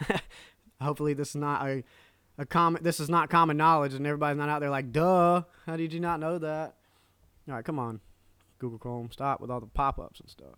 hopefully 0.80 1.14
this 1.14 1.30
is 1.30 1.36
not 1.36 1.66
a 1.66 1.82
a 2.42 2.46
common. 2.46 2.82
This 2.82 3.00
is 3.00 3.08
not 3.08 3.30
common 3.30 3.56
knowledge, 3.56 3.94
and 3.94 4.06
everybody's 4.06 4.38
not 4.38 4.48
out 4.48 4.60
there 4.60 4.70
like, 4.70 4.92
"Duh, 4.92 5.42
how 5.66 5.76
did 5.76 5.92
you 5.92 6.00
not 6.00 6.20
know 6.20 6.38
that?" 6.38 6.76
All 7.48 7.54
right, 7.54 7.64
come 7.64 7.78
on, 7.78 8.00
Google 8.58 8.78
Chrome, 8.78 9.10
stop 9.10 9.40
with 9.40 9.50
all 9.50 9.60
the 9.60 9.66
pop-ups 9.66 10.20
and 10.20 10.30
stuff. 10.30 10.54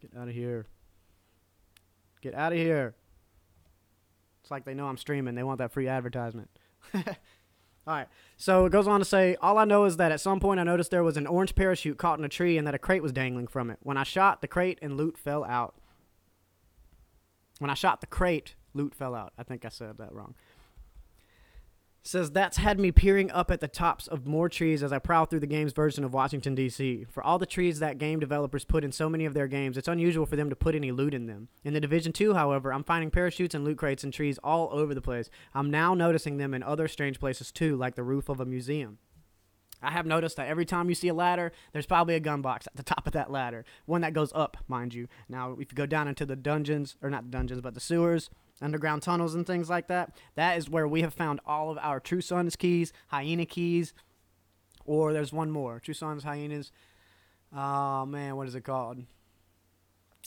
Get 0.00 0.10
out 0.18 0.28
of 0.28 0.34
here. 0.34 0.66
Get 2.20 2.34
out 2.34 2.52
of 2.52 2.58
here. 2.58 2.94
It's 4.42 4.50
like 4.50 4.64
they 4.64 4.74
know 4.74 4.88
I'm 4.88 4.96
streaming. 4.96 5.34
They 5.34 5.42
want 5.42 5.58
that 5.58 5.72
free 5.72 5.88
advertisement. 5.88 6.50
all 6.94 7.02
right. 7.86 8.08
So 8.36 8.66
it 8.66 8.72
goes 8.72 8.88
on 8.88 8.98
to 8.98 9.04
say, 9.04 9.36
all 9.40 9.56
I 9.56 9.64
know 9.64 9.84
is 9.84 9.96
that 9.96 10.12
at 10.12 10.20
some 10.20 10.40
point 10.40 10.60
I 10.60 10.64
noticed 10.64 10.90
there 10.90 11.02
was 11.02 11.16
an 11.16 11.26
orange 11.26 11.54
parachute 11.54 11.96
caught 11.96 12.18
in 12.18 12.24
a 12.24 12.28
tree 12.28 12.58
and 12.58 12.66
that 12.66 12.74
a 12.74 12.78
crate 12.78 13.02
was 13.02 13.12
dangling 13.12 13.46
from 13.46 13.70
it. 13.70 13.78
When 13.82 13.96
I 13.96 14.02
shot, 14.02 14.42
the 14.42 14.48
crate 14.48 14.78
and 14.82 14.96
loot 14.96 15.16
fell 15.16 15.44
out. 15.44 15.76
When 17.58 17.70
I 17.70 17.74
shot 17.74 18.00
the 18.00 18.06
crate, 18.06 18.54
loot 18.74 18.94
fell 18.94 19.14
out. 19.14 19.32
I 19.38 19.42
think 19.42 19.64
I 19.64 19.68
said 19.68 19.98
that 19.98 20.12
wrong. 20.12 20.34
Says 22.06 22.32
that's 22.32 22.58
had 22.58 22.78
me 22.78 22.92
peering 22.92 23.30
up 23.30 23.50
at 23.50 23.60
the 23.60 23.68
tops 23.68 24.06
of 24.06 24.26
more 24.26 24.50
trees 24.50 24.82
as 24.82 24.92
I 24.92 24.98
prowl 24.98 25.24
through 25.24 25.40
the 25.40 25.46
game's 25.46 25.72
version 25.72 26.04
of 26.04 26.12
Washington 26.12 26.54
D.C. 26.54 27.06
For 27.10 27.22
all 27.22 27.38
the 27.38 27.46
trees 27.46 27.78
that 27.78 27.96
game 27.96 28.20
developers 28.20 28.66
put 28.66 28.84
in 28.84 28.92
so 28.92 29.08
many 29.08 29.24
of 29.24 29.32
their 29.32 29.46
games, 29.46 29.78
it's 29.78 29.88
unusual 29.88 30.26
for 30.26 30.36
them 30.36 30.50
to 30.50 30.56
put 30.56 30.74
any 30.74 30.92
loot 30.92 31.14
in 31.14 31.24
them. 31.24 31.48
In 31.64 31.72
the 31.72 31.80
Division 31.80 32.12
2, 32.12 32.34
however, 32.34 32.74
I'm 32.74 32.84
finding 32.84 33.10
parachutes 33.10 33.54
and 33.54 33.64
loot 33.64 33.78
crates 33.78 34.04
in 34.04 34.10
trees 34.10 34.38
all 34.44 34.68
over 34.70 34.94
the 34.94 35.00
place. 35.00 35.30
I'm 35.54 35.70
now 35.70 35.94
noticing 35.94 36.36
them 36.36 36.52
in 36.52 36.62
other 36.62 36.88
strange 36.88 37.18
places 37.18 37.50
too, 37.50 37.74
like 37.74 37.94
the 37.94 38.02
roof 38.02 38.28
of 38.28 38.38
a 38.38 38.44
museum. 38.44 38.98
I 39.84 39.90
have 39.90 40.04
noticed 40.04 40.36
that 40.36 40.48
every 40.48 40.66
time 40.66 40.90
you 40.90 40.94
see 40.94 41.08
a 41.08 41.14
ladder, 41.14 41.52
there's 41.72 41.86
probably 41.86 42.14
a 42.14 42.20
gun 42.20 42.42
box 42.42 42.66
at 42.66 42.76
the 42.76 42.82
top 42.82 43.06
of 43.06 43.14
that 43.14 43.30
ladder. 43.30 43.64
One 43.86 44.02
that 44.02 44.12
goes 44.12 44.32
up, 44.34 44.58
mind 44.68 44.92
you. 44.92 45.08
Now, 45.28 45.52
if 45.52 45.72
you 45.72 45.76
go 45.76 45.86
down 45.86 46.08
into 46.08 46.26
the 46.26 46.36
dungeons, 46.36 46.96
or 47.02 47.08
not 47.08 47.24
the 47.24 47.30
dungeons, 47.30 47.60
but 47.60 47.74
the 47.74 47.80
sewers, 47.80 48.30
underground 48.60 49.02
tunnels, 49.02 49.34
and 49.34 49.46
things 49.46 49.68
like 49.68 49.88
that, 49.88 50.16
that 50.34 50.56
is 50.58 50.68
where 50.68 50.88
we 50.88 51.02
have 51.02 51.14
found 51.14 51.40
all 51.46 51.70
of 51.70 51.78
our 51.78 52.00
True 52.00 52.20
Sons 52.20 52.56
keys, 52.56 52.92
Hyena 53.08 53.46
keys, 53.46 53.94
or 54.84 55.12
there's 55.12 55.32
one 55.32 55.50
more 55.50 55.80
True 55.80 55.94
Sons, 55.94 56.24
Hyenas. 56.24 56.72
Oh, 57.54 58.04
man, 58.06 58.36
what 58.36 58.48
is 58.48 58.54
it 58.54 58.62
called? 58.62 58.98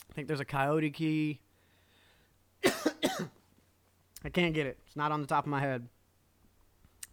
I 0.09 0.13
think 0.13 0.27
there's 0.27 0.39
a 0.39 0.45
Coyote 0.45 0.91
key. 0.91 1.39
I 2.63 4.29
can't 4.31 4.53
get 4.53 4.65
it. 4.65 4.79
It's 4.85 4.95
not 4.95 5.11
on 5.11 5.21
the 5.21 5.27
top 5.27 5.45
of 5.45 5.49
my 5.49 5.59
head. 5.59 5.87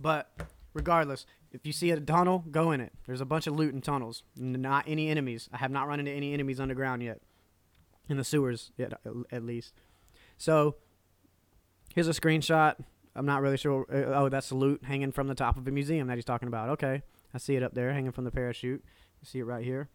But 0.01 0.31
regardless, 0.73 1.27
if 1.53 1.67
you 1.67 1.73
see 1.73 1.91
a 1.91 2.01
tunnel, 2.01 2.45
go 2.51 2.73
in 2.73 2.81
it. 2.81 2.93
There's 3.07 3.21
a 3.21 3.27
bunch 3.27 3.47
of 3.47 3.55
loot 3.55 3.75
in 3.75 3.81
tunnels. 3.81 4.23
Not 4.37 4.85
any 4.89 5.09
enemies. 5.09 5.49
I 5.53 5.59
have 5.59 5.71
not 5.71 5.87
run 5.87 6.01
into 6.01 6.13
any 6.13 6.33
enemies 6.33 6.61
underground 6.61 7.03
yet. 7.03 7.21
In 8.09 8.17
the 8.17 8.25
sewers, 8.25 8.71
yet 8.77 8.93
at 9.33 9.45
least. 9.45 9.73
So, 10.37 10.77
here's 11.95 12.09
a 12.09 12.13
screenshot. 12.13 12.77
I'm 13.17 13.27
not 13.27 13.43
really 13.43 13.57
sure. 13.57 13.87
Uh, 13.93 14.23
oh, 14.23 14.29
that's 14.29 14.49
the 14.49 14.57
loot 14.57 14.83
hanging 14.85 15.13
from 15.13 15.29
the 15.29 15.35
top 15.35 15.57
of 15.57 15.67
a 15.67 15.71
museum 15.71 16.09
that 16.09 16.17
he's 16.17 16.25
talking 16.25 16.49
about. 16.49 16.69
Okay, 16.71 17.03
I 17.33 17.39
see 17.39 17.57
it 17.57 17.63
up 17.63 17.75
there, 17.75 17.93
hanging 17.93 18.13
from 18.13 18.25
the 18.25 18.31
parachute. 18.31 18.85
You 19.21 19.27
see 19.27 19.39
it 19.39 19.45
right 19.45 19.65
here 19.65 19.89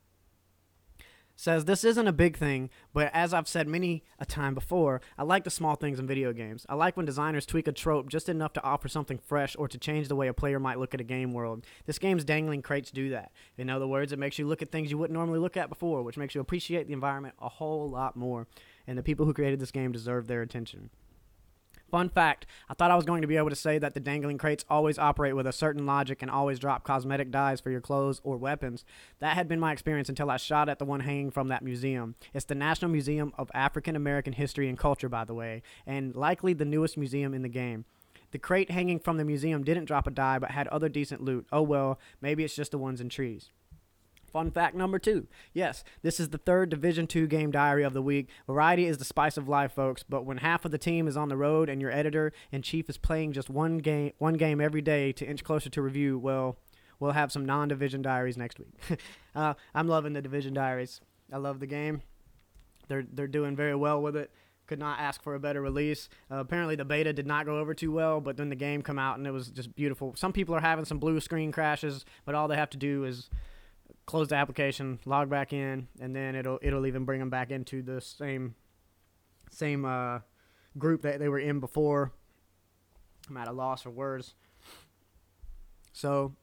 says 1.40 1.64
this 1.64 1.86
isn't 1.86 2.08
a 2.08 2.12
big 2.12 2.36
thing, 2.36 2.70
but 2.94 3.10
as 3.14 3.34
I've 3.34 3.48
said 3.48 3.66
many 3.66 4.04
a 4.20 4.26
time 4.26 4.54
before, 4.54 5.00
I 5.18 5.24
like 5.24 5.46
the 5.46 5.50
small 5.50 5.76
things 5.76 5.98
in 5.98 6.06
video 6.06 6.34
games. 6.34 6.66
I 6.68 6.76
like 6.76 6.98
when 6.98 7.06
designers 7.06 7.46
tweak 7.46 7.70
a 7.70 7.72
trope 7.72 8.10
just 8.10 8.28
enough 8.28 8.52
to 8.54 8.64
offer 8.64 8.90
something 8.90 9.18
fresh 9.18 9.56
or 9.58 9.70
to 9.70 9.78
change 9.78 10.10
the 10.10 10.18
way 10.18 10.28
a 10.28 10.34
player 10.34 10.60
might 10.60 10.80
look 10.80 10.94
at 10.94 11.00
a 11.00 11.06
game 11.06 11.32
world. 11.32 11.66
This 11.86 11.98
game's 11.98 12.26
dangling 12.26 12.62
crates 12.62 12.92
do 12.92 13.12
that. 13.12 13.32
In 13.58 13.70
other 13.70 13.88
words, 13.88 14.12
it 14.12 14.20
makes 14.20 14.38
you 14.38 14.48
look 14.48 14.62
at 14.62 14.70
things 14.70 14.92
you 14.92 14.98
wouldn't 14.98 15.18
normally 15.18 15.40
look 15.40 15.56
at 15.56 15.70
before, 15.70 16.04
which 16.04 16.18
makes 16.18 16.36
you 16.36 16.42
appreciate 16.42 16.88
the 16.88 16.94
environment 16.94 17.36
a 17.40 17.48
whole 17.48 17.90
lot 17.90 18.18
more. 18.18 18.46
And 18.86 18.98
the 18.98 19.04
people 19.04 19.26
who 19.26 19.34
created 19.34 19.62
this 19.62 19.72
game 19.72 19.94
deserve 19.94 20.28
their 20.28 20.42
attention. 20.42 20.90
Fun 21.90 22.10
fact 22.10 22.46
I 22.70 22.74
thought 22.74 22.92
I 22.92 22.96
was 22.96 23.06
going 23.06 23.22
to 23.22 23.28
be 23.28 23.38
able 23.38 23.50
to 23.50 23.56
say 23.56 23.80
that 23.80 23.94
the 23.94 24.00
dangling 24.00 24.38
crates 24.38 24.66
always 24.70 25.00
operate 25.00 25.36
with 25.36 25.48
a 25.48 25.52
certain 25.52 25.86
logic 25.86 26.22
and 26.22 26.30
always 26.30 26.60
drop 26.60 26.84
cosmetic 26.84 27.32
dyes 27.32 27.60
for 27.60 27.72
your 27.72 27.82
clothes 27.82 28.22
or 28.24 28.38
weapons. 28.38 28.86
That 29.20 29.36
had 29.36 29.48
been 29.48 29.60
my 29.60 29.72
experience 29.72 30.10
until 30.10 30.30
I 30.30 30.38
shot 30.38 30.70
at 30.70 30.80
the 30.80 30.86
one 30.86 31.02
hanging 31.02 31.32
from 31.32 31.48
that 31.48 31.64
museum. 31.64 32.16
It's 32.34 32.46
the 32.46 32.56
National 32.56 32.92
Museum 32.92 33.34
of 33.38 33.50
African 33.54 33.96
American 33.96 34.34
History 34.34 34.70
and 34.70 34.78
Culture, 34.78 35.10
by 35.10 35.26
the 35.26 35.34
way, 35.34 35.64
and 35.86 36.16
likely 36.16 36.54
the 36.54 36.66
newest 36.66 36.98
museum 36.98 37.34
in 37.34 37.42
the 37.42 37.50
game. 37.50 37.86
The 38.32 38.40
crate 38.40 38.70
hanging 38.70 39.00
from 39.00 39.18
the 39.18 39.26
museum 39.26 39.64
didn't 39.64 39.86
drop 39.86 40.06
a 40.06 40.12
dye 40.12 40.38
but 40.38 40.52
had 40.52 40.68
other 40.68 40.90
decent 40.90 41.22
loot. 41.22 41.48
Oh 41.52 41.64
well, 41.64 42.00
maybe 42.22 42.44
it's 42.44 42.56
just 42.56 42.72
the 42.72 42.78
ones 42.78 43.02
in 43.02 43.10
trees. 43.10 43.50
Fun 44.30 44.52
fact 44.52 44.76
number 44.76 45.00
two. 45.00 45.28
Yes, 45.54 45.84
this 46.02 46.20
is 46.20 46.30
the 46.30 46.38
third 46.38 46.70
Division 46.70 47.08
Two 47.08 47.28
game 47.28 47.52
diary 47.52 47.84
of 47.84 47.94
the 47.94 48.02
week. 48.02 48.30
Variety 48.48 48.86
is 48.86 48.98
the 48.98 49.06
spice 49.06 49.38
of 49.38 49.50
life, 49.50 49.74
folks. 49.74 50.04
But 50.08 50.26
when 50.26 50.38
half 50.38 50.66
of 50.66 50.72
the 50.72 50.78
team 50.78 51.08
is 51.08 51.18
on 51.18 51.30
the 51.30 51.38
road 51.38 51.70
and 51.70 51.82
your 51.82 51.92
editor 51.92 52.32
in 52.52 52.62
chief 52.62 52.90
is 52.90 52.98
playing 52.98 53.34
just 53.34 53.50
one 53.50 53.80
game, 53.80 54.14
one 54.18 54.36
game 54.36 54.62
every 54.62 54.82
day 54.82 55.12
to 55.14 55.26
inch 55.26 55.44
closer 55.44 55.70
to 55.70 55.82
review, 55.82 56.18
well, 56.18 56.58
we'll 57.00 57.12
have 57.12 57.32
some 57.32 57.46
non-division 57.46 58.02
diaries 58.02 58.38
next 58.38 58.60
week. 58.60 59.00
uh, 59.36 59.54
I'm 59.74 59.88
loving 59.88 60.14
the 60.14 60.22
division 60.22 60.54
diaries. 60.54 61.02
I 61.32 61.38
love 61.38 61.60
the 61.60 61.68
game. 61.68 62.02
They're 62.88 63.06
they're 63.12 63.28
doing 63.28 63.56
very 63.56 63.76
well 63.76 64.02
with 64.02 64.16
it. 64.16 64.32
Could 64.68 64.80
not 64.80 65.00
ask 65.00 65.24
for 65.24 65.34
a 65.34 65.40
better 65.40 65.62
release. 65.62 66.10
Uh, 66.30 66.36
apparently, 66.36 66.76
the 66.76 66.86
beta 66.86 67.12
did 67.12 67.26
not 67.26 67.46
go 67.46 67.58
over 67.58 67.74
too 67.74 67.92
well, 67.92 68.22
but 68.22 68.38
then 68.38 68.50
the 68.50 68.56
game 68.56 68.82
come 68.84 69.00
out 69.00 69.18
and 69.18 69.26
it 69.26 69.32
was 69.32 69.50
just 69.50 69.76
beautiful. 69.76 70.14
Some 70.16 70.34
people 70.34 70.54
are 70.54 70.60
having 70.60 70.86
some 70.86 71.00
blue 71.00 71.20
screen 71.20 71.52
crashes, 71.52 72.06
but 72.26 72.36
all 72.36 72.48
they 72.48 72.56
have 72.56 72.70
to 72.72 72.78
do 72.78 73.04
is 73.04 73.30
close 74.10 74.30
the 74.30 74.36
application, 74.36 74.98
log 75.06 75.30
back 75.30 75.54
in, 75.54 75.88
and 76.02 76.16
then 76.16 76.34
it'll 76.34 76.58
it'll 76.64 76.88
even 76.88 77.06
bring 77.06 77.20
them 77.20 77.30
back 77.30 77.52
into 77.52 77.84
the 77.84 78.02
same 78.02 78.56
same 79.52 79.86
uh, 79.86 80.18
group 80.80 81.04
that 81.04 81.20
they 81.20 81.30
were 81.30 81.38
in 81.38 81.60
before. 81.60 82.12
I'm 83.30 83.38
at 83.38 83.48
a 83.48 83.52
loss 83.52 83.84
for 83.84 83.92
words. 83.92 84.34
So 85.94 86.34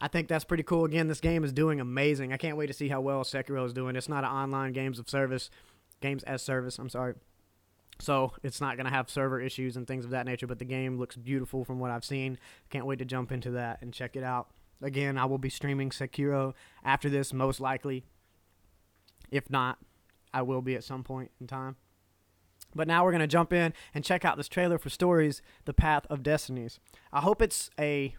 I 0.00 0.08
think 0.08 0.26
that's 0.26 0.44
pretty 0.44 0.64
cool. 0.64 0.84
Again, 0.84 1.06
this 1.06 1.20
game 1.20 1.44
is 1.44 1.52
doing 1.52 1.78
amazing. 1.78 2.32
I 2.32 2.38
can't 2.38 2.56
wait 2.56 2.66
to 2.66 2.72
see 2.72 2.88
how 2.88 3.00
well 3.00 3.22
Sekiro 3.22 3.64
is 3.64 3.72
doing. 3.72 3.94
It's 3.94 4.08
not 4.08 4.24
an 4.24 4.30
online 4.30 4.72
games 4.72 4.98
of 4.98 5.08
service, 5.08 5.50
games 6.00 6.24
as 6.24 6.42
service. 6.42 6.80
I'm 6.80 6.88
sorry. 6.88 7.14
So 8.00 8.32
it's 8.42 8.60
not 8.60 8.76
going 8.76 8.86
to 8.86 8.92
have 8.92 9.08
server 9.08 9.40
issues 9.40 9.76
and 9.76 9.86
things 9.86 10.04
of 10.04 10.10
that 10.10 10.26
nature, 10.26 10.48
but 10.48 10.58
the 10.58 10.64
game 10.64 10.98
looks 10.98 11.14
beautiful 11.14 11.64
from 11.64 11.78
what 11.78 11.92
I've 11.92 12.04
seen. 12.04 12.36
Can't 12.68 12.84
wait 12.84 12.98
to 12.98 13.04
jump 13.04 13.30
into 13.30 13.52
that 13.52 13.80
and 13.80 13.92
check 13.92 14.16
it 14.16 14.24
out. 14.24 14.48
Again, 14.84 15.16
I 15.16 15.24
will 15.24 15.38
be 15.38 15.48
streaming 15.48 15.88
Sekiro 15.88 16.52
after 16.84 17.08
this, 17.08 17.32
most 17.32 17.58
likely. 17.58 18.04
If 19.30 19.48
not, 19.48 19.78
I 20.32 20.42
will 20.42 20.60
be 20.60 20.74
at 20.74 20.84
some 20.84 21.02
point 21.02 21.30
in 21.40 21.46
time. 21.46 21.76
But 22.74 22.86
now 22.86 23.02
we're 23.02 23.12
going 23.12 23.20
to 23.20 23.26
jump 23.26 23.52
in 23.52 23.72
and 23.94 24.04
check 24.04 24.24
out 24.24 24.36
this 24.36 24.48
trailer 24.48 24.78
for 24.78 24.90
Stories 24.90 25.40
The 25.64 25.72
Path 25.72 26.06
of 26.10 26.22
Destinies. 26.22 26.80
I 27.12 27.20
hope 27.20 27.40
it's 27.40 27.70
a 27.78 28.14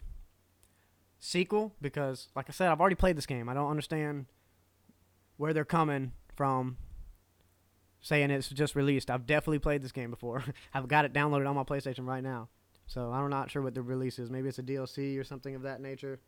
sequel 1.20 1.72
because, 1.80 2.28
like 2.34 2.46
I 2.48 2.52
said, 2.52 2.68
I've 2.68 2.80
already 2.80 2.96
played 2.96 3.16
this 3.16 3.26
game. 3.26 3.48
I 3.48 3.54
don't 3.54 3.70
understand 3.70 4.26
where 5.36 5.52
they're 5.52 5.64
coming 5.64 6.12
from 6.34 6.78
saying 8.00 8.30
it's 8.30 8.48
just 8.48 8.74
released. 8.74 9.08
I've 9.08 9.26
definitely 9.26 9.60
played 9.60 9.82
this 9.82 9.92
game 9.92 10.10
before. 10.10 10.42
I've 10.74 10.88
got 10.88 11.04
it 11.04 11.12
downloaded 11.12 11.48
on 11.48 11.54
my 11.54 11.64
PlayStation 11.64 12.06
right 12.06 12.22
now. 12.22 12.48
So 12.86 13.12
I'm 13.12 13.30
not 13.30 13.50
sure 13.50 13.62
what 13.62 13.74
the 13.74 13.82
release 13.82 14.18
is. 14.18 14.30
Maybe 14.30 14.48
it's 14.48 14.58
a 14.58 14.62
DLC 14.62 15.18
or 15.18 15.24
something 15.24 15.54
of 15.54 15.62
that 15.62 15.80
nature. 15.80 16.20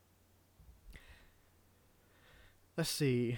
Let's 2.79 2.91
see. 2.91 3.37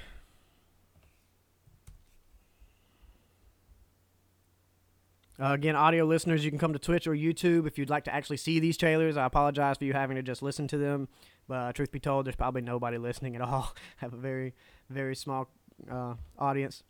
Uh, 5.40 5.54
again, 5.54 5.74
audio 5.74 6.04
listeners, 6.04 6.44
you 6.44 6.50
can 6.50 6.58
come 6.58 6.74
to 6.74 6.78
Twitch 6.78 7.06
or 7.06 7.12
YouTube 7.12 7.66
if 7.66 7.78
you'd 7.78 7.88
like 7.88 8.04
to 8.04 8.14
actually 8.14 8.36
see 8.36 8.60
these 8.60 8.76
trailers. 8.76 9.16
I 9.16 9.24
apologize 9.24 9.78
for 9.78 9.86
you 9.86 9.94
having 9.94 10.16
to 10.16 10.22
just 10.22 10.42
listen 10.42 10.68
to 10.68 10.76
them. 10.76 11.08
But 11.48 11.54
uh, 11.54 11.72
truth 11.72 11.90
be 11.90 11.98
told, 11.98 12.26
there's 12.26 12.36
probably 12.36 12.60
nobody 12.60 12.98
listening 12.98 13.34
at 13.34 13.40
all. 13.40 13.74
I 14.02 14.04
have 14.04 14.12
a 14.12 14.18
very, 14.18 14.52
very 14.90 15.16
small 15.16 15.48
uh, 15.90 16.16
audience. 16.38 16.82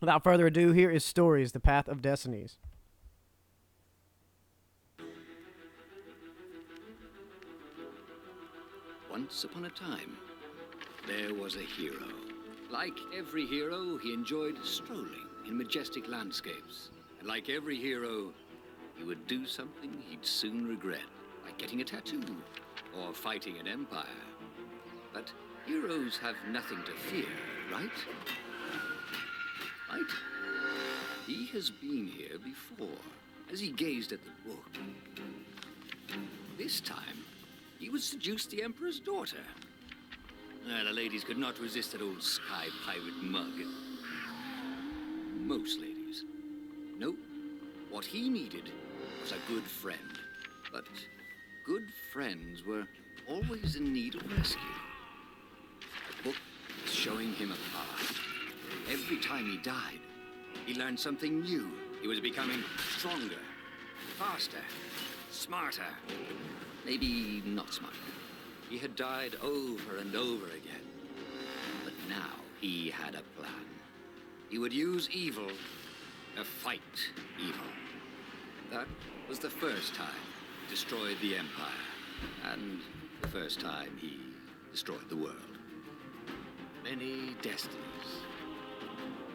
Without 0.00 0.24
further 0.24 0.48
ado, 0.48 0.72
here 0.72 0.90
is 0.90 1.04
Stories 1.04 1.52
The 1.52 1.60
Path 1.60 1.86
of 1.86 2.02
Destinies. 2.02 2.58
Once 9.08 9.44
upon 9.44 9.66
a 9.66 9.70
time, 9.70 10.16
there 11.10 11.34
was 11.34 11.56
a 11.56 11.60
hero. 11.60 12.06
Like 12.70 12.96
every 13.16 13.44
hero, 13.44 13.98
he 13.98 14.14
enjoyed 14.14 14.56
strolling 14.64 15.26
in 15.46 15.58
majestic 15.58 16.08
landscapes. 16.08 16.90
And 17.18 17.28
like 17.28 17.48
every 17.48 17.76
hero, 17.76 18.32
he 18.96 19.02
would 19.02 19.26
do 19.26 19.44
something 19.44 19.92
he'd 20.08 20.24
soon 20.24 20.68
regret, 20.68 21.02
like 21.44 21.58
getting 21.58 21.80
a 21.80 21.84
tattoo 21.84 22.22
or 22.96 23.12
fighting 23.12 23.58
an 23.58 23.66
empire. 23.66 24.06
But 25.12 25.32
heroes 25.66 26.16
have 26.18 26.36
nothing 26.48 26.78
to 26.84 26.92
fear, 26.92 27.28
right? 27.72 27.90
Right? 29.90 30.10
He 31.26 31.46
has 31.46 31.70
been 31.70 32.06
here 32.06 32.38
before, 32.38 33.02
as 33.52 33.58
he 33.58 33.72
gazed 33.72 34.12
at 34.12 34.20
the 34.24 34.50
book. 34.50 34.78
This 36.56 36.80
time, 36.80 37.24
he 37.78 37.88
would 37.88 38.02
seduce 38.02 38.46
the 38.46 38.62
Emperor's 38.62 39.00
daughter. 39.00 39.38
Uh, 40.70 40.84
the 40.84 40.92
ladies 40.92 41.24
could 41.24 41.38
not 41.38 41.58
resist 41.58 41.92
that 41.92 42.02
old 42.02 42.22
sky 42.22 42.66
pirate 42.86 43.20
mug. 43.22 43.52
Most 45.36 45.80
ladies. 45.80 46.22
No, 46.96 47.16
what 47.90 48.04
he 48.04 48.28
needed 48.28 48.70
was 49.20 49.32
a 49.32 49.52
good 49.52 49.64
friend. 49.64 49.98
But 50.72 50.84
good 51.66 51.90
friends 52.12 52.64
were 52.64 52.86
always 53.26 53.74
in 53.74 53.92
need 53.92 54.14
of 54.14 54.38
rescue. 54.38 54.60
The 55.80 56.28
book 56.28 56.36
was 56.84 56.94
showing 56.94 57.32
him 57.32 57.50
a 57.50 57.76
path. 57.76 58.18
Every 58.92 59.18
time 59.18 59.46
he 59.46 59.56
died, 59.58 60.00
he 60.66 60.74
learned 60.74 61.00
something 61.00 61.40
new. 61.40 61.68
He 62.00 62.06
was 62.06 62.20
becoming 62.20 62.62
stronger, 62.96 63.42
faster, 64.18 64.62
smarter. 65.32 65.82
Maybe 66.84 67.42
not 67.44 67.74
smarter. 67.74 67.96
He 68.70 68.78
had 68.78 68.94
died 68.94 69.34
over 69.42 69.96
and 69.98 70.14
over 70.14 70.46
again. 70.46 70.86
But 71.84 71.92
now 72.08 72.36
he 72.60 72.88
had 72.88 73.16
a 73.16 73.22
plan. 73.36 73.66
He 74.48 74.58
would 74.58 74.72
use 74.72 75.10
evil 75.12 75.48
to 76.36 76.44
fight 76.44 76.80
evil. 77.40 77.66
That 78.70 78.86
was 79.28 79.40
the 79.40 79.50
first 79.50 79.96
time 79.96 80.22
he 80.62 80.70
destroyed 80.70 81.16
the 81.20 81.36
Empire. 81.36 81.84
And 82.52 82.80
the 83.22 83.28
first 83.28 83.58
time 83.60 83.98
he 84.00 84.18
destroyed 84.70 85.08
the 85.08 85.16
world. 85.16 85.58
Many 86.84 87.34
destinies. 87.42 88.22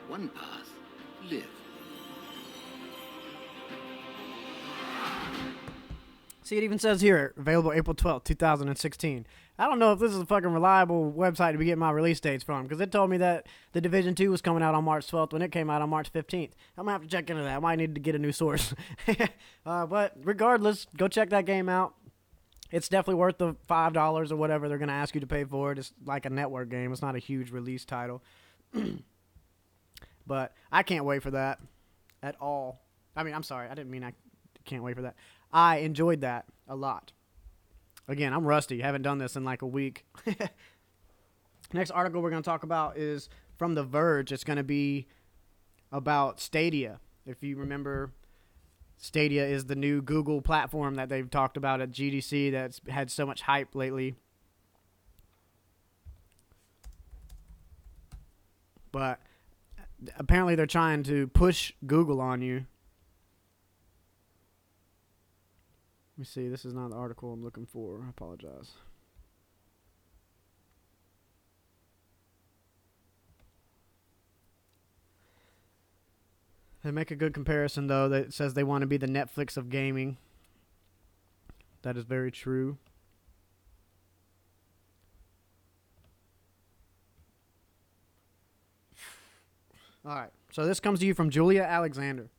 One 0.08 0.30
path 0.30 0.69
lived. 1.30 1.64
See, 6.45 6.58
it 6.58 6.63
even 6.63 6.77
says 6.77 7.01
here, 7.01 7.34
available 7.38 7.73
April 7.73 7.95
12th, 7.95 8.23
2016. 8.25 9.25
I 9.58 9.65
don't 9.65 9.79
know 9.79 9.93
if 9.93 9.99
this 9.99 10.12
is 10.12 10.19
a 10.19 10.27
fucking 10.27 10.53
reliable 10.53 11.12
website 11.12 11.53
to 11.53 11.58
be 11.58 11.65
getting 11.65 11.79
my 11.79 11.89
release 11.89 12.19
dates 12.19 12.43
from 12.43 12.62
because 12.62 12.79
it 12.79 12.91
told 12.91 13.10
me 13.10 13.17
that 13.17 13.47
the 13.71 13.81
Division 13.81 14.13
Two 14.13 14.29
was 14.29 14.43
coming 14.43 14.62
out 14.62 14.75
on 14.75 14.84
March 14.84 15.08
12th 15.08 15.34
when 15.34 15.41
it 15.41 15.51
came 15.51 15.71
out 15.71 15.81
on 15.81 15.89
March 15.89 16.13
15th. 16.13 16.51
I'm 16.77 16.86
gonna 16.86 16.91
have 16.91 17.01
to 17.01 17.08
check 17.08 17.31
into 17.31 17.41
that. 17.41 17.55
I 17.55 17.60
might 17.60 17.77
need 17.77 17.95
to 17.95 18.01
get 18.01 18.13
a 18.13 18.19
new 18.19 18.31
source. 18.31 18.75
uh, 19.65 19.88
but 19.88 20.13
regardless, 20.23 20.86
go 20.95 21.08
check 21.08 21.31
that 21.31 21.45
game 21.47 21.67
out. 21.67 21.95
It's 22.69 22.89
definitely 22.89 23.15
worth 23.15 23.39
the 23.39 23.55
five 23.67 23.93
dollars 23.93 24.31
or 24.31 24.36
whatever 24.36 24.69
they're 24.69 24.77
gonna 24.77 24.93
ask 24.93 25.15
you 25.15 25.21
to 25.21 25.27
pay 25.27 25.45
for 25.45 25.71
it. 25.71 25.79
It's 25.79 25.93
like 26.05 26.27
a 26.27 26.29
network 26.29 26.69
game. 26.69 26.91
It's 26.91 27.01
not 27.01 27.15
a 27.15 27.19
huge 27.19 27.49
release 27.49 27.86
title. 27.86 28.21
but 30.27 30.53
I 30.71 30.84
can't 30.84 31.05
wait 31.05 31.23
for 31.23 31.31
that 31.31 31.60
at 32.21 32.36
all. 32.39 32.84
I 33.15 33.23
mean, 33.23 33.34
I'm 33.34 33.41
sorry. 33.41 33.67
I 33.67 33.73
didn't 33.73 33.89
mean 33.89 34.03
I 34.03 34.13
can't 34.65 34.84
wait 34.84 34.95
for 34.95 35.03
that. 35.03 35.15
I 35.51 35.77
enjoyed 35.77 36.21
that 36.21 36.45
a 36.67 36.75
lot. 36.75 37.12
Again, 38.08 38.34
I'm 38.34 38.45
rusty. 38.45 38.81
Haven't 38.81 39.01
done 39.01 39.17
this 39.17 39.36
in 39.36 39.43
like 39.43 39.62
a 39.62 39.67
week. 39.67 40.05
Next 41.73 41.91
article 41.91 42.21
we're 42.21 42.29
going 42.29 42.43
to 42.43 42.47
talk 42.47 42.63
about 42.63 42.97
is 42.97 43.29
from 43.58 43.73
The 43.73 43.84
Verge. 43.84 44.31
It's 44.31 44.43
going 44.43 44.58
to 44.58 44.63
be 44.63 45.08
about 45.91 46.39
Stadia. 46.39 46.99
If 47.25 47.41
you 47.41 47.58
remember, 47.58 48.12
Stadia 48.97 49.45
is 49.45 49.65
the 49.65 49.75
new 49.75 50.01
Google 50.01 50.41
platform 50.41 50.95
that 50.95 51.10
they've 51.10 51.29
talked 51.29 51.58
about 51.58 51.81
at 51.81 51.91
GDC 51.91 52.51
that's 52.51 52.79
had 52.88 53.10
so 53.10 53.25
much 53.25 53.41
hype 53.41 53.73
lately. 53.73 54.15
But 58.91 59.19
apparently 60.17 60.55
they're 60.55 60.67
trying 60.67 61.03
to 61.03 61.27
push 61.27 61.73
Google 61.86 62.21
on 62.21 62.41
you 62.41 62.65
Let 66.15 66.19
me 66.19 66.25
see. 66.25 66.47
This 66.47 66.63
is 66.63 66.73
not 66.73 66.91
the 66.91 66.95
article 66.95 67.34
I'm 67.34 67.43
looking 67.43 67.65
for. 67.65 68.01
I 68.06 68.10
apologize. 68.10 68.71
They 76.86 76.91
make 76.91 77.12
a 77.12 77.15
good 77.15 77.34
comparison, 77.34 77.88
though, 77.88 78.08
that 78.08 78.34
says 78.34 78.54
they 78.54 78.63
want 78.63 78.84
to 78.84 78.88
be 78.88 78.95
the 78.95 79.08
Netflix 79.08 79.58
of 79.58 79.69
gaming. 79.69 80.15
That 81.82 81.97
is 81.97 82.06
very 82.06 82.32
true. 82.32 82.78
All 90.06 90.15
right. 90.15 90.30
So 90.51 90.65
this 90.65 90.80
comes 90.80 91.01
to 91.01 91.06
you 91.06 91.13
from 91.13 91.30
Julia 91.30 91.63
Alexander. 91.63 92.30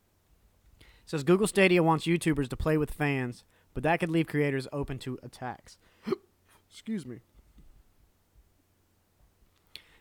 It 0.81 0.87
says 1.05 1.25
Google 1.25 1.47
Stadia 1.47 1.83
wants 1.83 2.07
YouTubers 2.07 2.49
to 2.49 2.57
play 2.57 2.79
with 2.79 2.91
fans 2.91 3.45
but 3.77 3.83
that 3.83 4.01
could 4.01 4.11
leave 4.11 4.27
creators 4.27 4.67
open 4.73 4.99
to 4.99 5.19
attacks. 5.23 5.77
Excuse 6.71 7.05
me. 7.05 7.19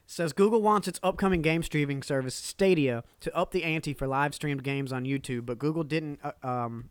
Says 0.05 0.31
Google 0.31 0.61
wants 0.61 0.87
its 0.87 0.97
upcoming 1.03 1.41
game 1.41 1.61
streaming 1.61 2.01
service 2.01 2.35
Stadia 2.35 3.03
to 3.19 3.35
up 3.35 3.51
the 3.51 3.65
ante 3.65 3.93
for 3.93 4.07
live 4.07 4.33
streamed 4.33 4.63
games 4.63 4.93
on 4.93 5.03
YouTube, 5.03 5.45
but 5.45 5.59
Google 5.59 5.83
didn't 5.83 6.21
uh, 6.23 6.31
um, 6.41 6.89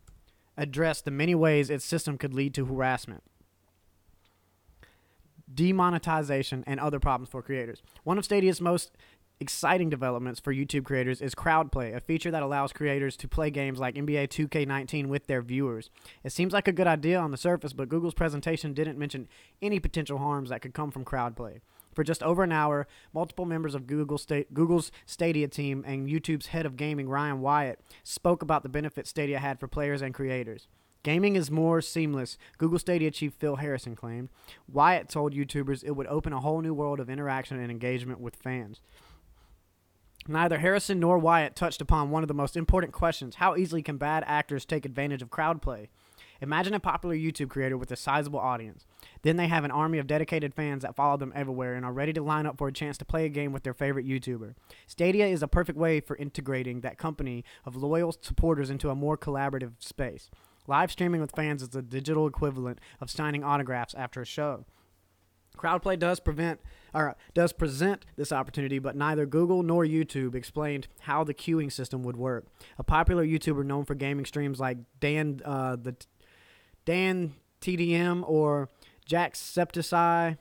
address 0.57 1.01
the 1.01 1.09
many 1.09 1.33
ways 1.33 1.71
its 1.71 1.83
system 1.83 2.19
could 2.19 2.35
lead 2.35 2.53
to 2.53 2.65
harassment, 2.65 3.23
demonetization, 5.51 6.63
and 6.67 6.79
other 6.79 6.99
problems 6.99 7.29
for 7.29 7.41
creators. 7.41 7.81
One 8.03 8.19
of 8.19 8.25
Stadia's 8.25 8.61
most 8.61 8.91
exciting 9.39 9.89
developments 9.89 10.39
for 10.39 10.53
YouTube 10.53 10.85
creators 10.85 11.21
is 11.21 11.35
crowdplay, 11.35 11.95
a 11.95 11.99
feature 11.99 12.31
that 12.31 12.43
allows 12.43 12.71
creators 12.71 13.17
to 13.17 13.27
play 13.27 13.49
games 13.49 13.79
like 13.79 13.95
NBA 13.95 14.29
2K19 14.29 15.07
with 15.07 15.27
their 15.27 15.41
viewers. 15.41 15.89
It 16.23 16.31
seems 16.31 16.53
like 16.53 16.67
a 16.67 16.73
good 16.73 16.87
idea 16.87 17.19
on 17.19 17.31
the 17.31 17.37
surface, 17.37 17.73
but 17.73 17.89
Google's 17.89 18.13
presentation 18.13 18.73
didn't 18.73 18.97
mention 18.97 19.27
any 19.61 19.79
potential 19.79 20.17
harms 20.17 20.49
that 20.49 20.61
could 20.61 20.73
come 20.73 20.91
from 20.91 21.05
crowdplay. 21.05 21.59
For 21.93 22.03
just 22.03 22.23
over 22.23 22.43
an 22.43 22.51
hour, 22.51 22.87
multiple 23.13 23.45
members 23.45 23.73
of 23.73 23.87
Google 23.87 24.17
Sta- 24.17 24.45
Google's 24.53 24.91
Stadia 25.05 25.47
team 25.47 25.83
and 25.87 26.09
YouTube's 26.09 26.47
head 26.47 26.65
of 26.65 26.75
gaming, 26.75 27.07
Ryan 27.07 27.39
Wyatt, 27.39 27.79
spoke 28.03 28.41
about 28.41 28.63
the 28.63 28.69
benefits 28.69 29.09
Stadia 29.09 29.39
had 29.39 29.59
for 29.59 29.67
players 29.67 30.01
and 30.01 30.13
creators. 30.13 30.67
Gaming 31.03 31.35
is 31.35 31.51
more 31.51 31.81
seamless, 31.81 32.37
Google 32.57 32.79
Stadia 32.79 33.11
chief 33.11 33.33
Phil 33.35 33.57
Harrison 33.57 33.95
claimed. 33.95 34.29
Wyatt 34.67 35.07
told 35.07 35.35
YouTubers 35.35 35.83
it 35.83 35.91
would 35.91 36.07
open 36.07 36.33
a 36.33 36.39
whole 36.39 36.61
new 36.61 36.73
world 36.73 36.99
of 36.99 37.11
interaction 37.11 37.59
and 37.59 37.69
engagement 37.69 38.19
with 38.19 38.35
fans. 38.35 38.81
Neither 40.27 40.57
Harrison 40.57 40.99
nor 40.99 41.19
Wyatt 41.19 41.55
touched 41.55 41.81
upon 41.81 42.09
one 42.09 42.23
of 42.23 42.27
the 42.27 42.33
most 42.33 42.57
important 42.57 42.93
questions 42.93 43.35
how 43.35 43.55
easily 43.55 43.83
can 43.83 43.97
bad 43.97 44.23
actors 44.25 44.65
take 44.65 44.83
advantage 44.83 45.21
of 45.21 45.29
crowd 45.29 45.61
play? 45.61 45.89
Imagine 46.41 46.73
a 46.73 46.79
popular 46.79 47.15
YouTube 47.15 47.49
creator 47.49 47.77
with 47.77 47.91
a 47.91 47.95
sizable 47.95 48.39
audience. 48.39 48.87
Then 49.21 49.37
they 49.37 49.47
have 49.47 49.63
an 49.63 49.71
army 49.71 49.99
of 49.99 50.07
dedicated 50.07 50.55
fans 50.55 50.81
that 50.81 50.95
follow 50.95 51.15
them 51.15 51.31
everywhere 51.35 51.75
and 51.75 51.85
are 51.85 51.93
ready 51.93 52.11
to 52.13 52.23
line 52.23 52.47
up 52.47 52.57
for 52.57 52.67
a 52.67 52.73
chance 52.73 52.97
to 52.97 53.05
play 53.05 53.25
a 53.25 53.29
game 53.29 53.53
with 53.53 53.61
their 53.61 53.73
favorite 53.75 54.07
YouTuber. 54.07 54.55
Stadia 54.87 55.27
is 55.27 55.43
a 55.43 55.47
perfect 55.47 55.77
way 55.77 55.99
for 55.99 56.15
integrating 56.17 56.81
that 56.81 56.97
company 56.97 57.45
of 57.63 57.75
loyal 57.75 58.11
supporters 58.19 58.71
into 58.71 58.89
a 58.89 58.95
more 58.95 59.17
collaborative 59.17 59.73
space. 59.77 60.31
Live 60.67 60.91
streaming 60.91 61.21
with 61.21 61.35
fans 61.35 61.61
is 61.61 61.69
the 61.69 61.83
digital 61.83 62.25
equivalent 62.25 62.79
of 62.99 63.11
signing 63.11 63.43
autographs 63.43 63.93
after 63.93 64.21
a 64.21 64.25
show. 64.25 64.65
Crowdplay 65.55 65.97
does 65.97 66.19
prevent 66.19 66.59
or 66.93 67.15
does 67.33 67.53
present 67.53 68.05
this 68.15 68.31
opportunity, 68.31 68.79
but 68.79 68.95
neither 68.95 69.25
Google 69.25 69.63
nor 69.63 69.85
YouTube 69.85 70.35
explained 70.35 70.87
how 71.01 71.23
the 71.23 71.33
queuing 71.33 71.71
system 71.71 72.03
would 72.03 72.17
work. 72.17 72.45
A 72.77 72.83
popular 72.83 73.25
YouTuber 73.25 73.65
known 73.65 73.85
for 73.85 73.95
gaming 73.95 74.25
streams 74.25 74.59
like 74.59 74.77
Dan 74.99 75.41
uh, 75.43 75.75
the 75.75 75.95
Dan 76.85 77.33
TDM 77.61 78.23
or 78.27 78.69
Jacksepticeye, 79.09 80.37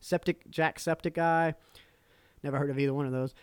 Septic 0.00 0.50
Jacksepticeye, 0.50 1.54
never 2.42 2.58
heard 2.58 2.70
of 2.70 2.78
either 2.78 2.94
one 2.94 3.06
of 3.06 3.12
those, 3.12 3.34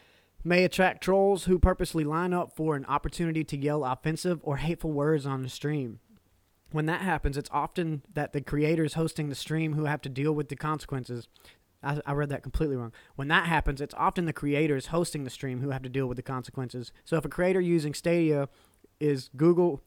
may 0.44 0.64
attract 0.64 1.04
trolls 1.04 1.46
who 1.46 1.58
purposely 1.58 2.04
line 2.04 2.34
up 2.34 2.56
for 2.56 2.76
an 2.76 2.86
opportunity 2.86 3.44
to 3.44 3.58
yell 3.58 3.84
offensive 3.84 4.40
or 4.44 4.58
hateful 4.58 4.92
words 4.92 5.26
on 5.26 5.42
the 5.42 5.50
stream 5.50 6.00
when 6.76 6.88
that 6.88 7.02
happens, 7.02 7.38
it's 7.38 7.50
often 7.54 8.02
that 8.14 8.34
the 8.34 8.42
creators 8.42 8.96
hosting 8.96 9.30
the 9.30 9.36
stream 9.36 9.74
who 9.74 9.86
have 9.86 10.02
to 10.02 10.10
deal 10.10 10.34
with 10.34 10.50
the 10.50 10.56
consequences. 10.56 11.28
I, 11.82 12.02
I, 12.06 12.12
read 12.14 12.30
that 12.30 12.44
completely 12.44 12.76
wrong. 12.76 12.92
When 13.16 13.30
that 13.30 13.46
happens, 13.46 13.80
it's 13.80 13.94
often 13.96 14.26
the 14.26 14.34
creators 14.34 14.88
hosting 14.88 15.24
the 15.24 15.30
stream 15.30 15.62
who 15.62 15.70
have 15.70 15.84
to 15.84 15.90
deal 15.90 16.08
with 16.08 16.18
the 16.18 16.24
consequences. 16.24 16.92
So 17.06 17.16
if 17.16 17.24
a 17.24 17.30
creator 17.30 17.62
using 17.62 17.94
Stadia 17.94 18.50
is 19.00 19.30
Google, 19.38 19.82